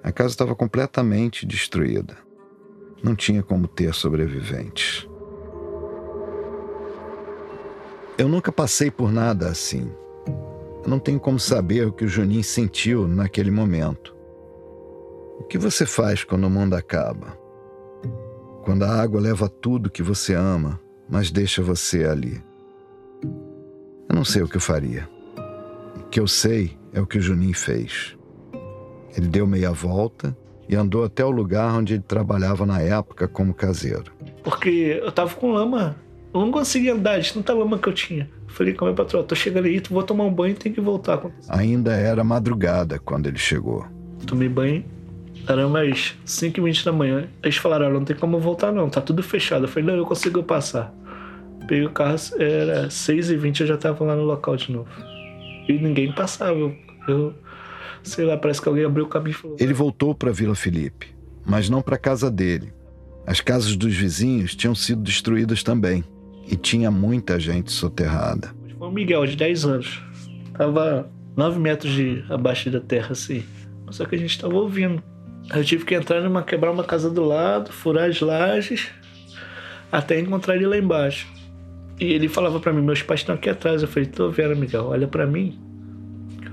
[0.02, 2.16] A casa estava completamente destruída.
[3.02, 5.08] Não tinha como ter sobreviventes.
[8.18, 9.90] Eu nunca passei por nada assim.
[10.82, 14.14] Eu não tenho como saber o que o Juninho sentiu naquele momento.
[15.38, 17.38] O que você faz quando o mundo acaba?
[18.64, 22.42] Quando a água leva tudo que você ama, mas deixa você ali.
[24.08, 25.08] Eu não sei o que eu faria.
[25.96, 28.16] O que eu sei é o que o Juninho fez.
[29.16, 30.36] Ele deu meia volta
[30.68, 34.04] e andou até o lugar onde ele trabalhava na época como caseiro.
[34.42, 35.96] Porque eu tava com lama.
[36.32, 38.28] Eu não conseguia andar de tanta lama que eu tinha.
[38.48, 40.80] falei com a minha patroa, tô chegando aí, vou tomar um banho e tem que
[40.80, 41.20] voltar.
[41.48, 43.84] Ainda era madrugada quando ele chegou.
[44.26, 44.82] Tomei banho,
[45.46, 47.28] era umas 5 h 20 da manhã.
[47.42, 49.64] Eles falaram, não tem como voltar não, tá tudo fechado.
[49.64, 50.94] Eu falei, não, eu consigo passar.
[51.66, 54.88] Peguei o carro, era 6 h 20 eu já tava lá no local de novo.
[55.68, 56.58] E ninguém passava.
[56.58, 56.74] Eu,
[57.08, 57.34] eu
[58.02, 59.56] sei lá, parece que alguém abriu o caminho e falou...
[59.58, 62.72] Ele voltou para Vila Felipe, mas não para casa dele.
[63.26, 66.04] As casas dos vizinhos tinham sido destruídas também.
[66.48, 68.52] E tinha muita gente soterrada.
[68.78, 70.02] Foi o Miguel, de 10 anos.
[70.54, 73.44] Tava 9 metros de abaixo da terra, assim.
[73.90, 75.02] Só que a gente tava ouvindo
[75.50, 78.90] eu tive que entrar numa quebrar uma casa do lado, furar as lajes,
[79.90, 81.26] até encontrar ele lá embaixo.
[81.98, 83.82] E ele falava para mim: "Meus pais estão aqui atrás".
[83.82, 85.58] Eu falei: "Tô vendo, Miguel, olha para mim.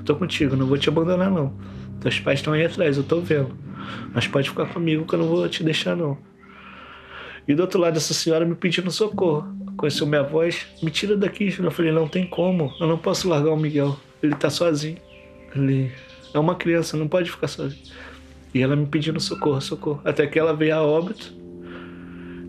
[0.06, 1.54] Tô contigo, não vou te abandonar não.
[2.00, 3.56] Teus pais estão aí atrás, eu tô vendo.
[4.14, 6.18] Mas pode ficar comigo que eu não vou te deixar não".
[7.47, 9.47] E do outro lado essa senhora me pedindo socorro.
[9.76, 11.54] Conheceu minha voz: "Me tira daqui".
[11.58, 12.72] Eu falei: "Não tem como.
[12.80, 13.97] Eu não posso largar o Miguel.
[14.22, 14.97] Ele tá sozinho.
[15.56, 15.91] Ele
[16.34, 17.82] é uma criança, não pode ficar sozinho".
[18.54, 20.02] E ela me pedindo socorro, socorro.
[20.06, 21.34] Até que ela veio a óbito.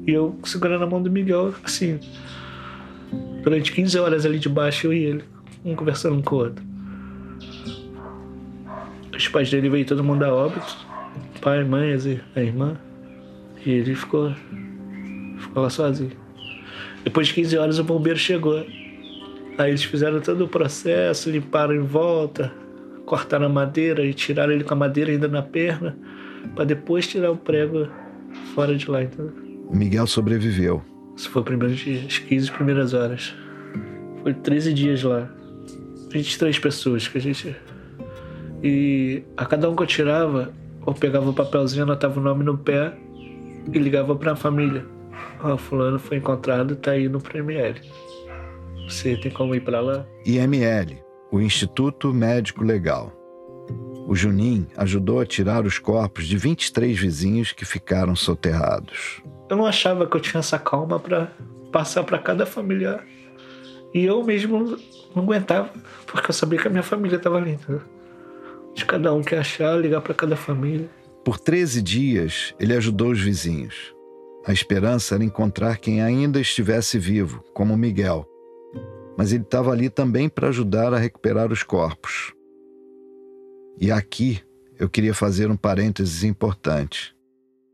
[0.07, 1.99] E eu segurando a mão do Miguel, assim.
[3.43, 5.25] Durante 15 horas ali de baixo, eu e ele,
[5.65, 6.70] um conversando com o outro.
[9.21, 10.79] Os pais dele veio todo mundo a óbito.
[11.43, 11.93] Pai, mãe,
[12.35, 12.79] a irmã.
[13.67, 14.33] E ele ficou.
[15.39, 16.13] Ficou lá sozinho.
[17.05, 18.65] Depois de 15 horas o bombeiro chegou.
[19.59, 22.51] Aí eles fizeram todo o processo, limparam em volta,
[23.05, 25.99] cortaram a madeira e tiraram ele com a madeira ainda na perna,
[26.55, 27.89] para depois tirar o prego
[28.55, 29.03] fora de lá.
[29.03, 29.35] Entendeu?
[29.69, 30.83] O Miguel sobreviveu.
[31.15, 33.35] Esse foi o primeiro dia, as 15 primeiras horas.
[34.23, 35.31] Foi 13 dias lá.
[36.11, 37.55] 23 pessoas que a gente.
[38.63, 40.53] E a cada um que eu tirava,
[40.87, 42.95] eu pegava o um papelzinho, anotava o nome no pé
[43.73, 44.85] e ligava para a família.
[45.43, 47.81] Ó, oh, fulano foi encontrado, tá indo pro ML.
[48.89, 50.07] Você tem como ir para lá?
[50.27, 53.13] IML, o Instituto Médico Legal.
[54.07, 59.23] O Junim ajudou a tirar os corpos de 23 vizinhos que ficaram soterrados.
[59.49, 61.31] Eu não achava que eu tinha essa calma para
[61.71, 63.05] passar para cada familiar.
[63.95, 64.77] E eu mesmo
[65.15, 65.71] não aguentava,
[66.07, 67.59] porque eu sabia que a minha família estava ali.
[67.69, 67.81] Né?
[68.81, 70.89] De cada um que achar, ligar para cada família.
[71.23, 73.95] Por 13 dias, ele ajudou os vizinhos.
[74.47, 78.27] A esperança era encontrar quem ainda estivesse vivo, como Miguel.
[79.19, 82.33] Mas ele estava ali também para ajudar a recuperar os corpos.
[83.79, 84.41] E aqui
[84.79, 87.15] eu queria fazer um parênteses importante.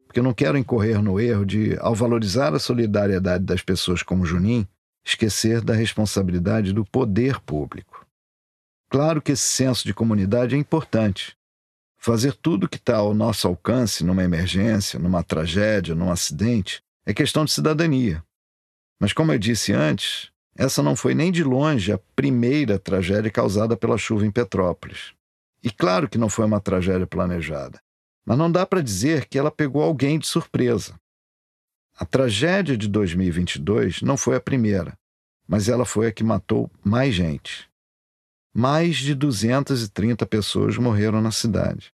[0.08, 4.26] Porque eu não quero incorrer no erro de, ao valorizar a solidariedade das pessoas como
[4.26, 4.66] Junim,
[5.04, 8.05] esquecer da responsabilidade do poder público.
[8.96, 11.36] Claro que esse senso de comunidade é importante.
[11.98, 17.44] Fazer tudo que está ao nosso alcance numa emergência, numa tragédia, num acidente, é questão
[17.44, 18.24] de cidadania.
[18.98, 23.76] Mas, como eu disse antes, essa não foi nem de longe a primeira tragédia causada
[23.76, 25.12] pela chuva em Petrópolis.
[25.62, 27.78] E claro que não foi uma tragédia planejada,
[28.24, 30.98] mas não dá para dizer que ela pegou alguém de surpresa.
[31.98, 34.98] A tragédia de 2022 não foi a primeira,
[35.46, 37.65] mas ela foi a que matou mais gente.
[38.58, 41.92] Mais de 230 pessoas morreram na cidade.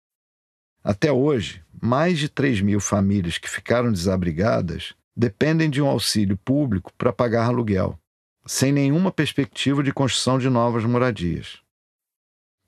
[0.82, 6.92] Até hoje, mais de 3 mil famílias que ficaram desabrigadas dependem de um auxílio público
[6.98, 7.96] para pagar aluguel,
[8.44, 11.61] sem nenhuma perspectiva de construção de novas moradias.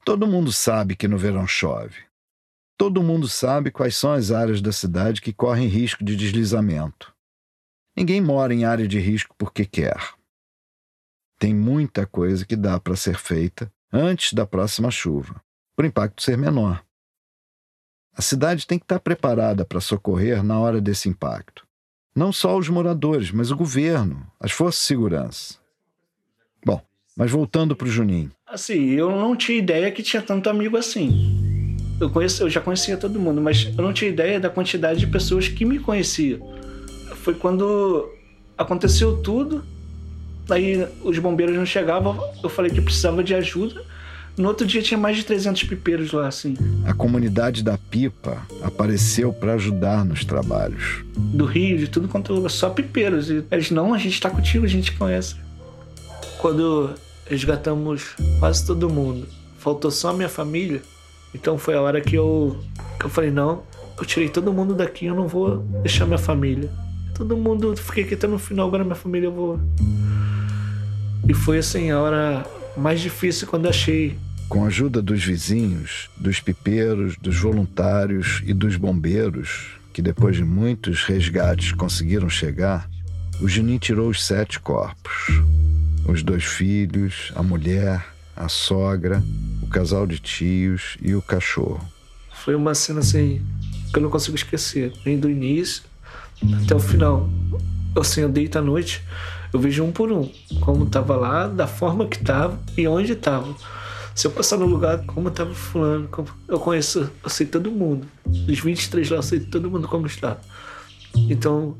[0.04, 1.98] Todo mundo sabe que no verão chove.
[2.78, 7.12] Todo mundo sabe quais são as áreas da cidade que correm risco de deslizamento.
[7.96, 10.14] Ninguém mora em área de risco porque quer.
[11.40, 15.42] Tem muita coisa que dá para ser feita antes da próxima chuva,
[15.74, 16.82] para o impacto ser menor.
[18.16, 21.66] A cidade tem que estar preparada para socorrer na hora desse impacto.
[22.14, 25.58] Não só os moradores, mas o governo, as forças de segurança.
[26.64, 26.82] Bom,
[27.16, 28.30] mas voltando para o Juninho.
[28.46, 31.76] Assim, eu não tinha ideia que tinha tanto amigo assim.
[32.00, 35.06] Eu, conheço, eu já conhecia todo mundo, mas eu não tinha ideia da quantidade de
[35.06, 36.40] pessoas que me conheciam.
[37.16, 38.10] Foi quando
[38.56, 39.64] aconteceu tudo,
[40.50, 43.82] aí os bombeiros não chegavam, eu falei que precisava de ajuda.
[44.36, 46.56] No outro dia tinha mais de 300 pipeiros lá, assim.
[46.86, 51.04] A comunidade da Pipa apareceu para ajudar nos trabalhos.
[51.14, 53.28] Do Rio, de tudo quanto só pipeiros.
[53.28, 55.36] E eles, não, a gente tá contigo, a gente conhece.
[56.38, 56.94] Quando
[57.26, 59.28] resgatamos quase todo mundo,
[59.58, 60.80] faltou só a minha família,
[61.34, 62.58] então foi a hora que eu,
[62.98, 63.62] que eu falei, não,
[63.98, 66.70] eu tirei todo mundo daqui, eu não vou deixar minha família.
[67.14, 69.60] Todo mundo, fiquei aqui até no final, agora minha família eu vou.
[71.28, 72.46] E foi assim, a hora
[72.76, 74.16] mais difícil quando achei.
[74.48, 80.44] Com a ajuda dos vizinhos, dos pipeiros, dos voluntários e dos bombeiros, que depois de
[80.44, 82.88] muitos resgates conseguiram chegar,
[83.40, 85.12] o Juninho tirou os sete corpos.
[86.06, 88.04] Os dois filhos, a mulher,
[88.36, 89.22] a sogra,
[89.62, 91.80] o casal de tios e o cachorro.
[92.32, 93.44] Foi uma cena assim
[93.92, 95.82] que eu não consigo esquecer, nem do início
[96.62, 97.28] até o final.
[97.98, 99.02] Assim, eu deito à noite,
[99.52, 100.30] eu vejo um por um,
[100.60, 103.54] como tava lá, da forma que tava e onde tava.
[104.14, 106.28] Se eu passar no lugar, como tava fulano, como...
[106.46, 108.06] eu conheço, eu sei todo mundo.
[108.26, 110.38] Dos 23 lá, eu sei todo mundo como está.
[111.16, 111.76] Então,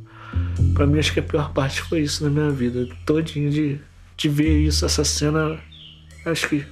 [0.75, 2.89] para mim, acho que a pior parte foi isso na minha vida.
[3.05, 3.81] Todinho de,
[4.17, 5.59] de ver isso, essa cena.
[6.25, 6.65] Acho que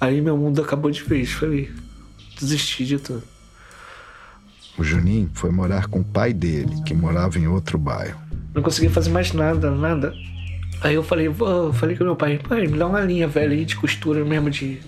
[0.00, 1.30] aí meu mundo acabou de vez.
[1.32, 1.70] Falei,
[2.40, 3.22] desisti de tudo.
[4.76, 8.20] O Juninho foi morar com o pai dele, que morava em outro bairro.
[8.52, 10.12] Não conseguia fazer mais nada, nada.
[10.84, 13.64] Aí eu falei, vou, falei com meu pai, pai, me dá uma linha velha aí
[13.64, 14.80] de costura mesmo de.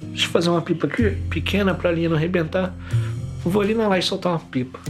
[0.00, 2.74] Deixa eu fazer uma pipa aqui, pequena pra linha não arrebentar.
[3.44, 4.80] vou ali na laje soltar uma pipa.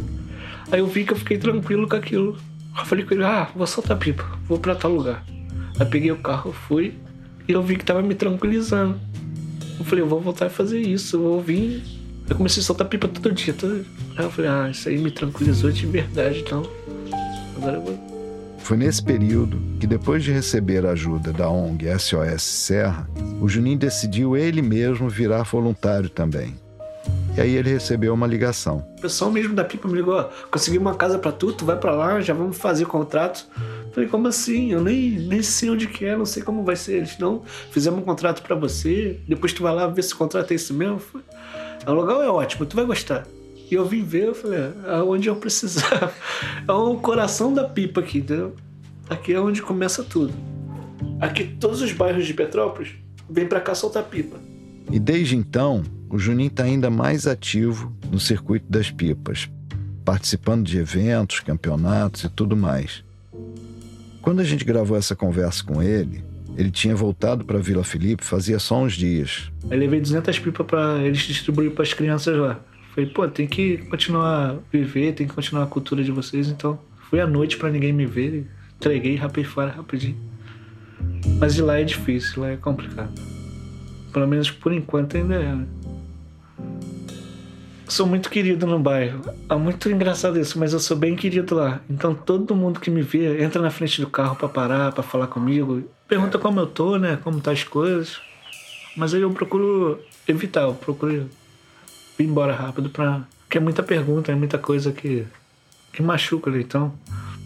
[0.71, 2.39] Aí eu vi que eu fiquei tranquilo com aquilo.
[2.79, 5.25] Eu falei com ele, ah, vou soltar pipa, vou pra tal lugar.
[5.77, 6.95] Aí peguei o carro, fui,
[7.49, 8.97] e eu vi que tava me tranquilizando.
[9.77, 11.83] Eu falei, eu vou voltar a fazer isso, eu vou vir.
[12.31, 13.55] Eu comecei a soltar pipa todo dia.
[13.55, 13.85] Todo...
[14.17, 16.63] Aí eu falei, ah, isso aí me tranquilizou de verdade, então.
[17.57, 18.08] Agora eu vou
[18.69, 23.09] foi nesse período que, depois de receber a ajuda da ONG SOS Serra,
[23.41, 26.55] o Juninho decidiu ele mesmo virar voluntário também.
[27.35, 28.87] E aí ele recebeu uma ligação.
[28.99, 31.93] O pessoal mesmo da Pipa me ligou: consegui uma casa para tu, tu vai para
[31.93, 33.47] lá, já vamos fazer contrato.
[33.95, 34.71] Falei, como assim?
[34.71, 36.99] Eu nem, nem sei onde que é, não sei como vai ser.
[36.99, 40.51] Eles não fizemos um contrato para você, depois tu vai lá ver se o contrato
[40.51, 41.01] é esse mesmo.
[41.87, 43.27] O lugar é ótimo, tu vai gostar.
[43.71, 46.13] E eu vim ver, eu falei, aonde eu precisava.
[46.67, 48.55] É o coração da pipa aqui, entendeu?
[49.09, 50.35] Aqui é onde começa tudo.
[51.21, 52.91] Aqui todos os bairros de Petrópolis
[53.29, 54.39] vêm para cá soltar pipa.
[54.91, 59.49] E desde então, o Juninho está ainda mais ativo no circuito das pipas,
[60.05, 63.03] participando de eventos, campeonatos e tudo mais.
[64.23, 66.23] Quando a gente gravou essa conversa com ele,
[66.57, 69.51] ele tinha voltado para Vila Felipe fazia só uns dias.
[69.71, 72.61] Aí levei 200 pipas para eles distribuir para as crianças lá.
[72.99, 76.49] Falei, pô, tem que continuar viver, tem que continuar a cultura de vocês.
[76.49, 78.45] Então, fui à noite para ninguém me ver,
[78.75, 80.17] entreguei, rapei fora rapidinho.
[81.39, 83.13] Mas de lá é difícil, lá é complicado.
[84.13, 85.55] Pelo menos por enquanto ainda é.
[85.55, 85.67] Né?
[87.87, 89.21] Sou muito querido no bairro.
[89.49, 91.81] É muito engraçado isso, mas eu sou bem querido lá.
[91.89, 95.29] Então todo mundo que me vê entra na frente do carro para parar, para falar
[95.29, 97.17] comigo, pergunta como eu tô, né?
[97.23, 98.21] Como tá as coisas.
[98.97, 101.29] Mas aí eu procuro evitar, eu procuro
[102.19, 105.27] ir embora rápido para porque é muita pergunta, é muita coisa que
[105.93, 106.61] que machuca, né?
[106.61, 106.93] então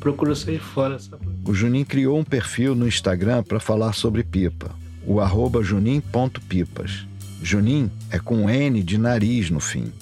[0.01, 0.99] procuro sair fora.
[0.99, 1.27] Sabe?
[1.47, 4.70] O Juninho criou um perfil no Instagram para falar sobre pipa,
[5.07, 7.07] o arroba junim.pipas.
[7.43, 9.93] Junim é com N de nariz no fim.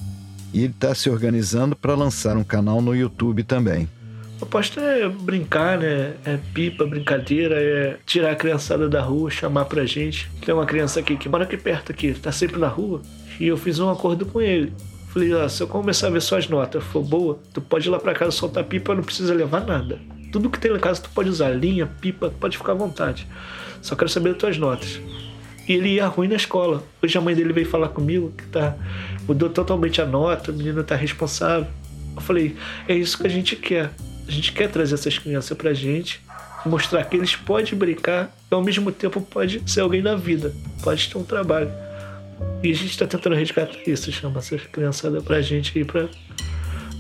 [0.53, 3.89] E ele está se organizando para lançar um canal no YouTube também.
[4.37, 6.15] A proposta é brincar, né?
[6.25, 10.31] É pipa, brincadeira, é tirar a criançada da rua, chamar pra gente.
[10.45, 13.03] Tem uma criança aqui que mora aqui perto aqui, tá sempre na rua.
[13.41, 14.73] E eu fiz um acordo com ele.
[15.09, 17.99] Falei, ó, se eu começar a ver suas notas for boa, tu pode ir lá
[17.99, 19.99] pra casa soltar pipa, não precisa levar nada.
[20.31, 23.27] Tudo que tem em casa tu pode usar, linha, pipa, pode ficar à vontade.
[23.81, 25.01] Só quero saber as tuas notas.
[25.67, 26.85] E ele ia ruim na escola.
[27.03, 28.77] Hoje a mãe dele veio falar comigo que tá,
[29.27, 31.67] mudou totalmente a nota, o menino tá responsável.
[32.15, 32.55] Eu falei,
[32.87, 33.91] é isso que a gente quer.
[34.29, 36.21] A gente quer trazer essas crianças pra gente,
[36.65, 41.09] mostrar que eles podem brincar e ao mesmo tempo pode ser alguém na vida, pode
[41.09, 41.71] ter um trabalho.
[42.63, 46.09] E a gente está tentando resgatar isso, chama essas criançadas pra gente aí pra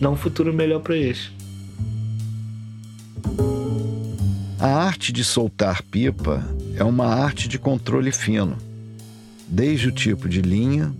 [0.00, 1.30] dar um futuro melhor para eles.
[4.58, 6.44] A arte de soltar pipa
[6.76, 8.56] é uma arte de controle fino,
[9.48, 10.92] desde o tipo de linha,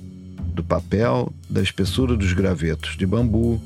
[0.55, 3.61] do papel, da espessura dos gravetos de bambu,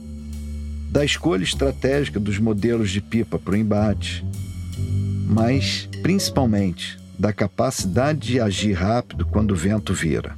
[0.90, 4.24] da escolha estratégica dos modelos de pipa para o embate,
[5.26, 10.36] mas principalmente da capacidade de agir rápido quando o vento vira.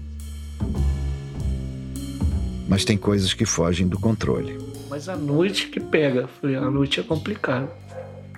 [2.68, 4.58] Mas tem coisas que fogem do controle.
[4.88, 7.68] Mas a noite que pega, a noite é complicado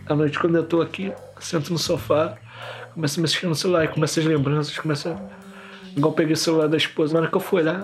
[0.08, 2.36] à noite, quando eu tô aqui, sento no sofá,
[2.94, 5.20] começo a mexer no celular, e começa as lembranças, começa.
[5.94, 7.82] Igual peguei o celular da esposa, na hora que eu fui lá,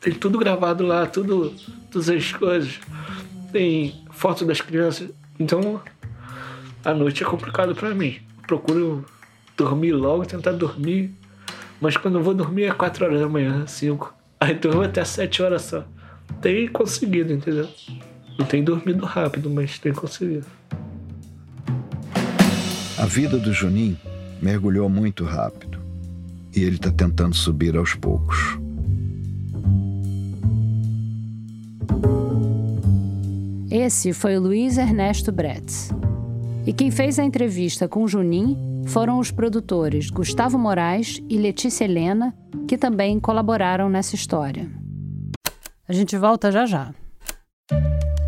[0.00, 1.52] tem tudo gravado lá, tudo,
[1.90, 2.78] todas as coisas.
[3.52, 5.10] Tem foto das crianças.
[5.38, 5.80] Então,
[6.84, 8.20] a noite é complicado para mim.
[8.46, 9.04] procuro
[9.56, 11.12] dormir logo, tentar dormir.
[11.80, 14.14] Mas quando eu vou dormir é 4 horas da manhã, 5.
[14.44, 15.86] Aí durmo até 7 horas só.
[16.42, 17.66] Tem conseguido, entendeu?
[18.38, 20.44] Não tem dormido rápido, mas tem conseguido.
[22.98, 23.96] A vida do Juninho
[24.42, 25.78] mergulhou muito rápido
[26.54, 28.58] e ele está tentando subir aos poucos.
[33.70, 35.90] Esse foi o Luiz Ernesto Bretz.
[36.66, 42.34] E quem fez a entrevista com Junim foram os produtores Gustavo Moraes e Letícia Helena,
[42.68, 44.70] que também colaboraram nessa história.
[45.88, 46.94] A gente volta já já.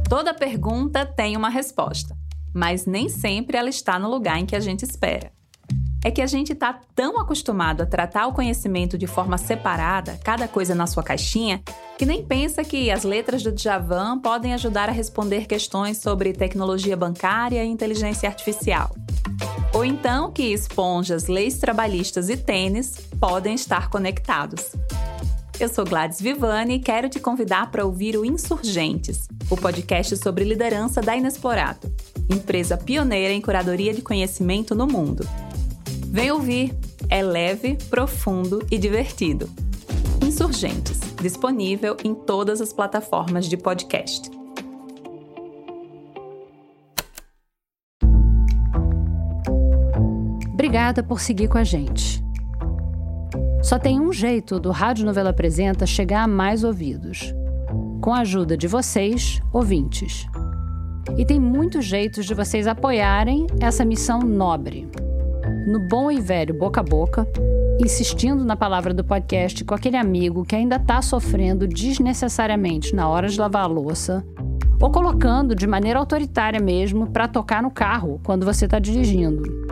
[0.08, 2.16] Toda pergunta tem uma resposta
[2.56, 5.30] mas nem sempre ela está no lugar em que a gente espera.
[6.02, 10.48] É que a gente está tão acostumado a tratar o conhecimento de forma separada, cada
[10.48, 11.60] coisa na sua caixinha,
[11.98, 16.96] que nem pensa que as letras do Djavan podem ajudar a responder questões sobre tecnologia
[16.96, 18.90] bancária e inteligência artificial.
[19.76, 24.72] Ou então que esponjas, leis trabalhistas e tênis podem estar conectados.
[25.60, 30.44] Eu sou Gladys Vivani e quero te convidar para ouvir o Insurgentes, o podcast sobre
[30.44, 31.92] liderança da Inexplorato,
[32.30, 35.28] empresa pioneira em curadoria de conhecimento no mundo.
[36.06, 36.74] Vem ouvir,
[37.10, 39.46] é leve, profundo e divertido.
[40.24, 44.35] Insurgentes, disponível em todas as plataformas de podcast.
[50.66, 52.20] Obrigada por seguir com a gente.
[53.62, 57.32] Só tem um jeito do Rádio Novela Apresenta chegar a mais ouvidos:
[58.00, 60.26] com a ajuda de vocês, ouvintes.
[61.16, 64.90] E tem muitos jeitos de vocês apoiarem essa missão nobre.
[65.68, 67.28] No bom e velho boca a boca,
[67.80, 73.28] insistindo na palavra do podcast com aquele amigo que ainda está sofrendo desnecessariamente na hora
[73.28, 74.26] de lavar a louça,
[74.80, 79.65] ou colocando de maneira autoritária mesmo para tocar no carro quando você está dirigindo,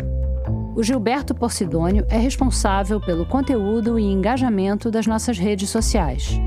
[0.74, 6.40] O Gilberto Porcidônio é responsável pelo conteúdo e engajamento das nossas redes sociais.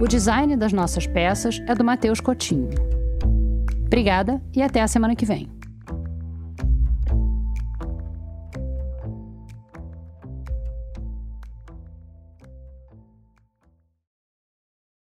[0.00, 2.70] O design das nossas peças é do Matheus Cotinho.
[3.84, 5.59] Obrigada e até a semana que vem.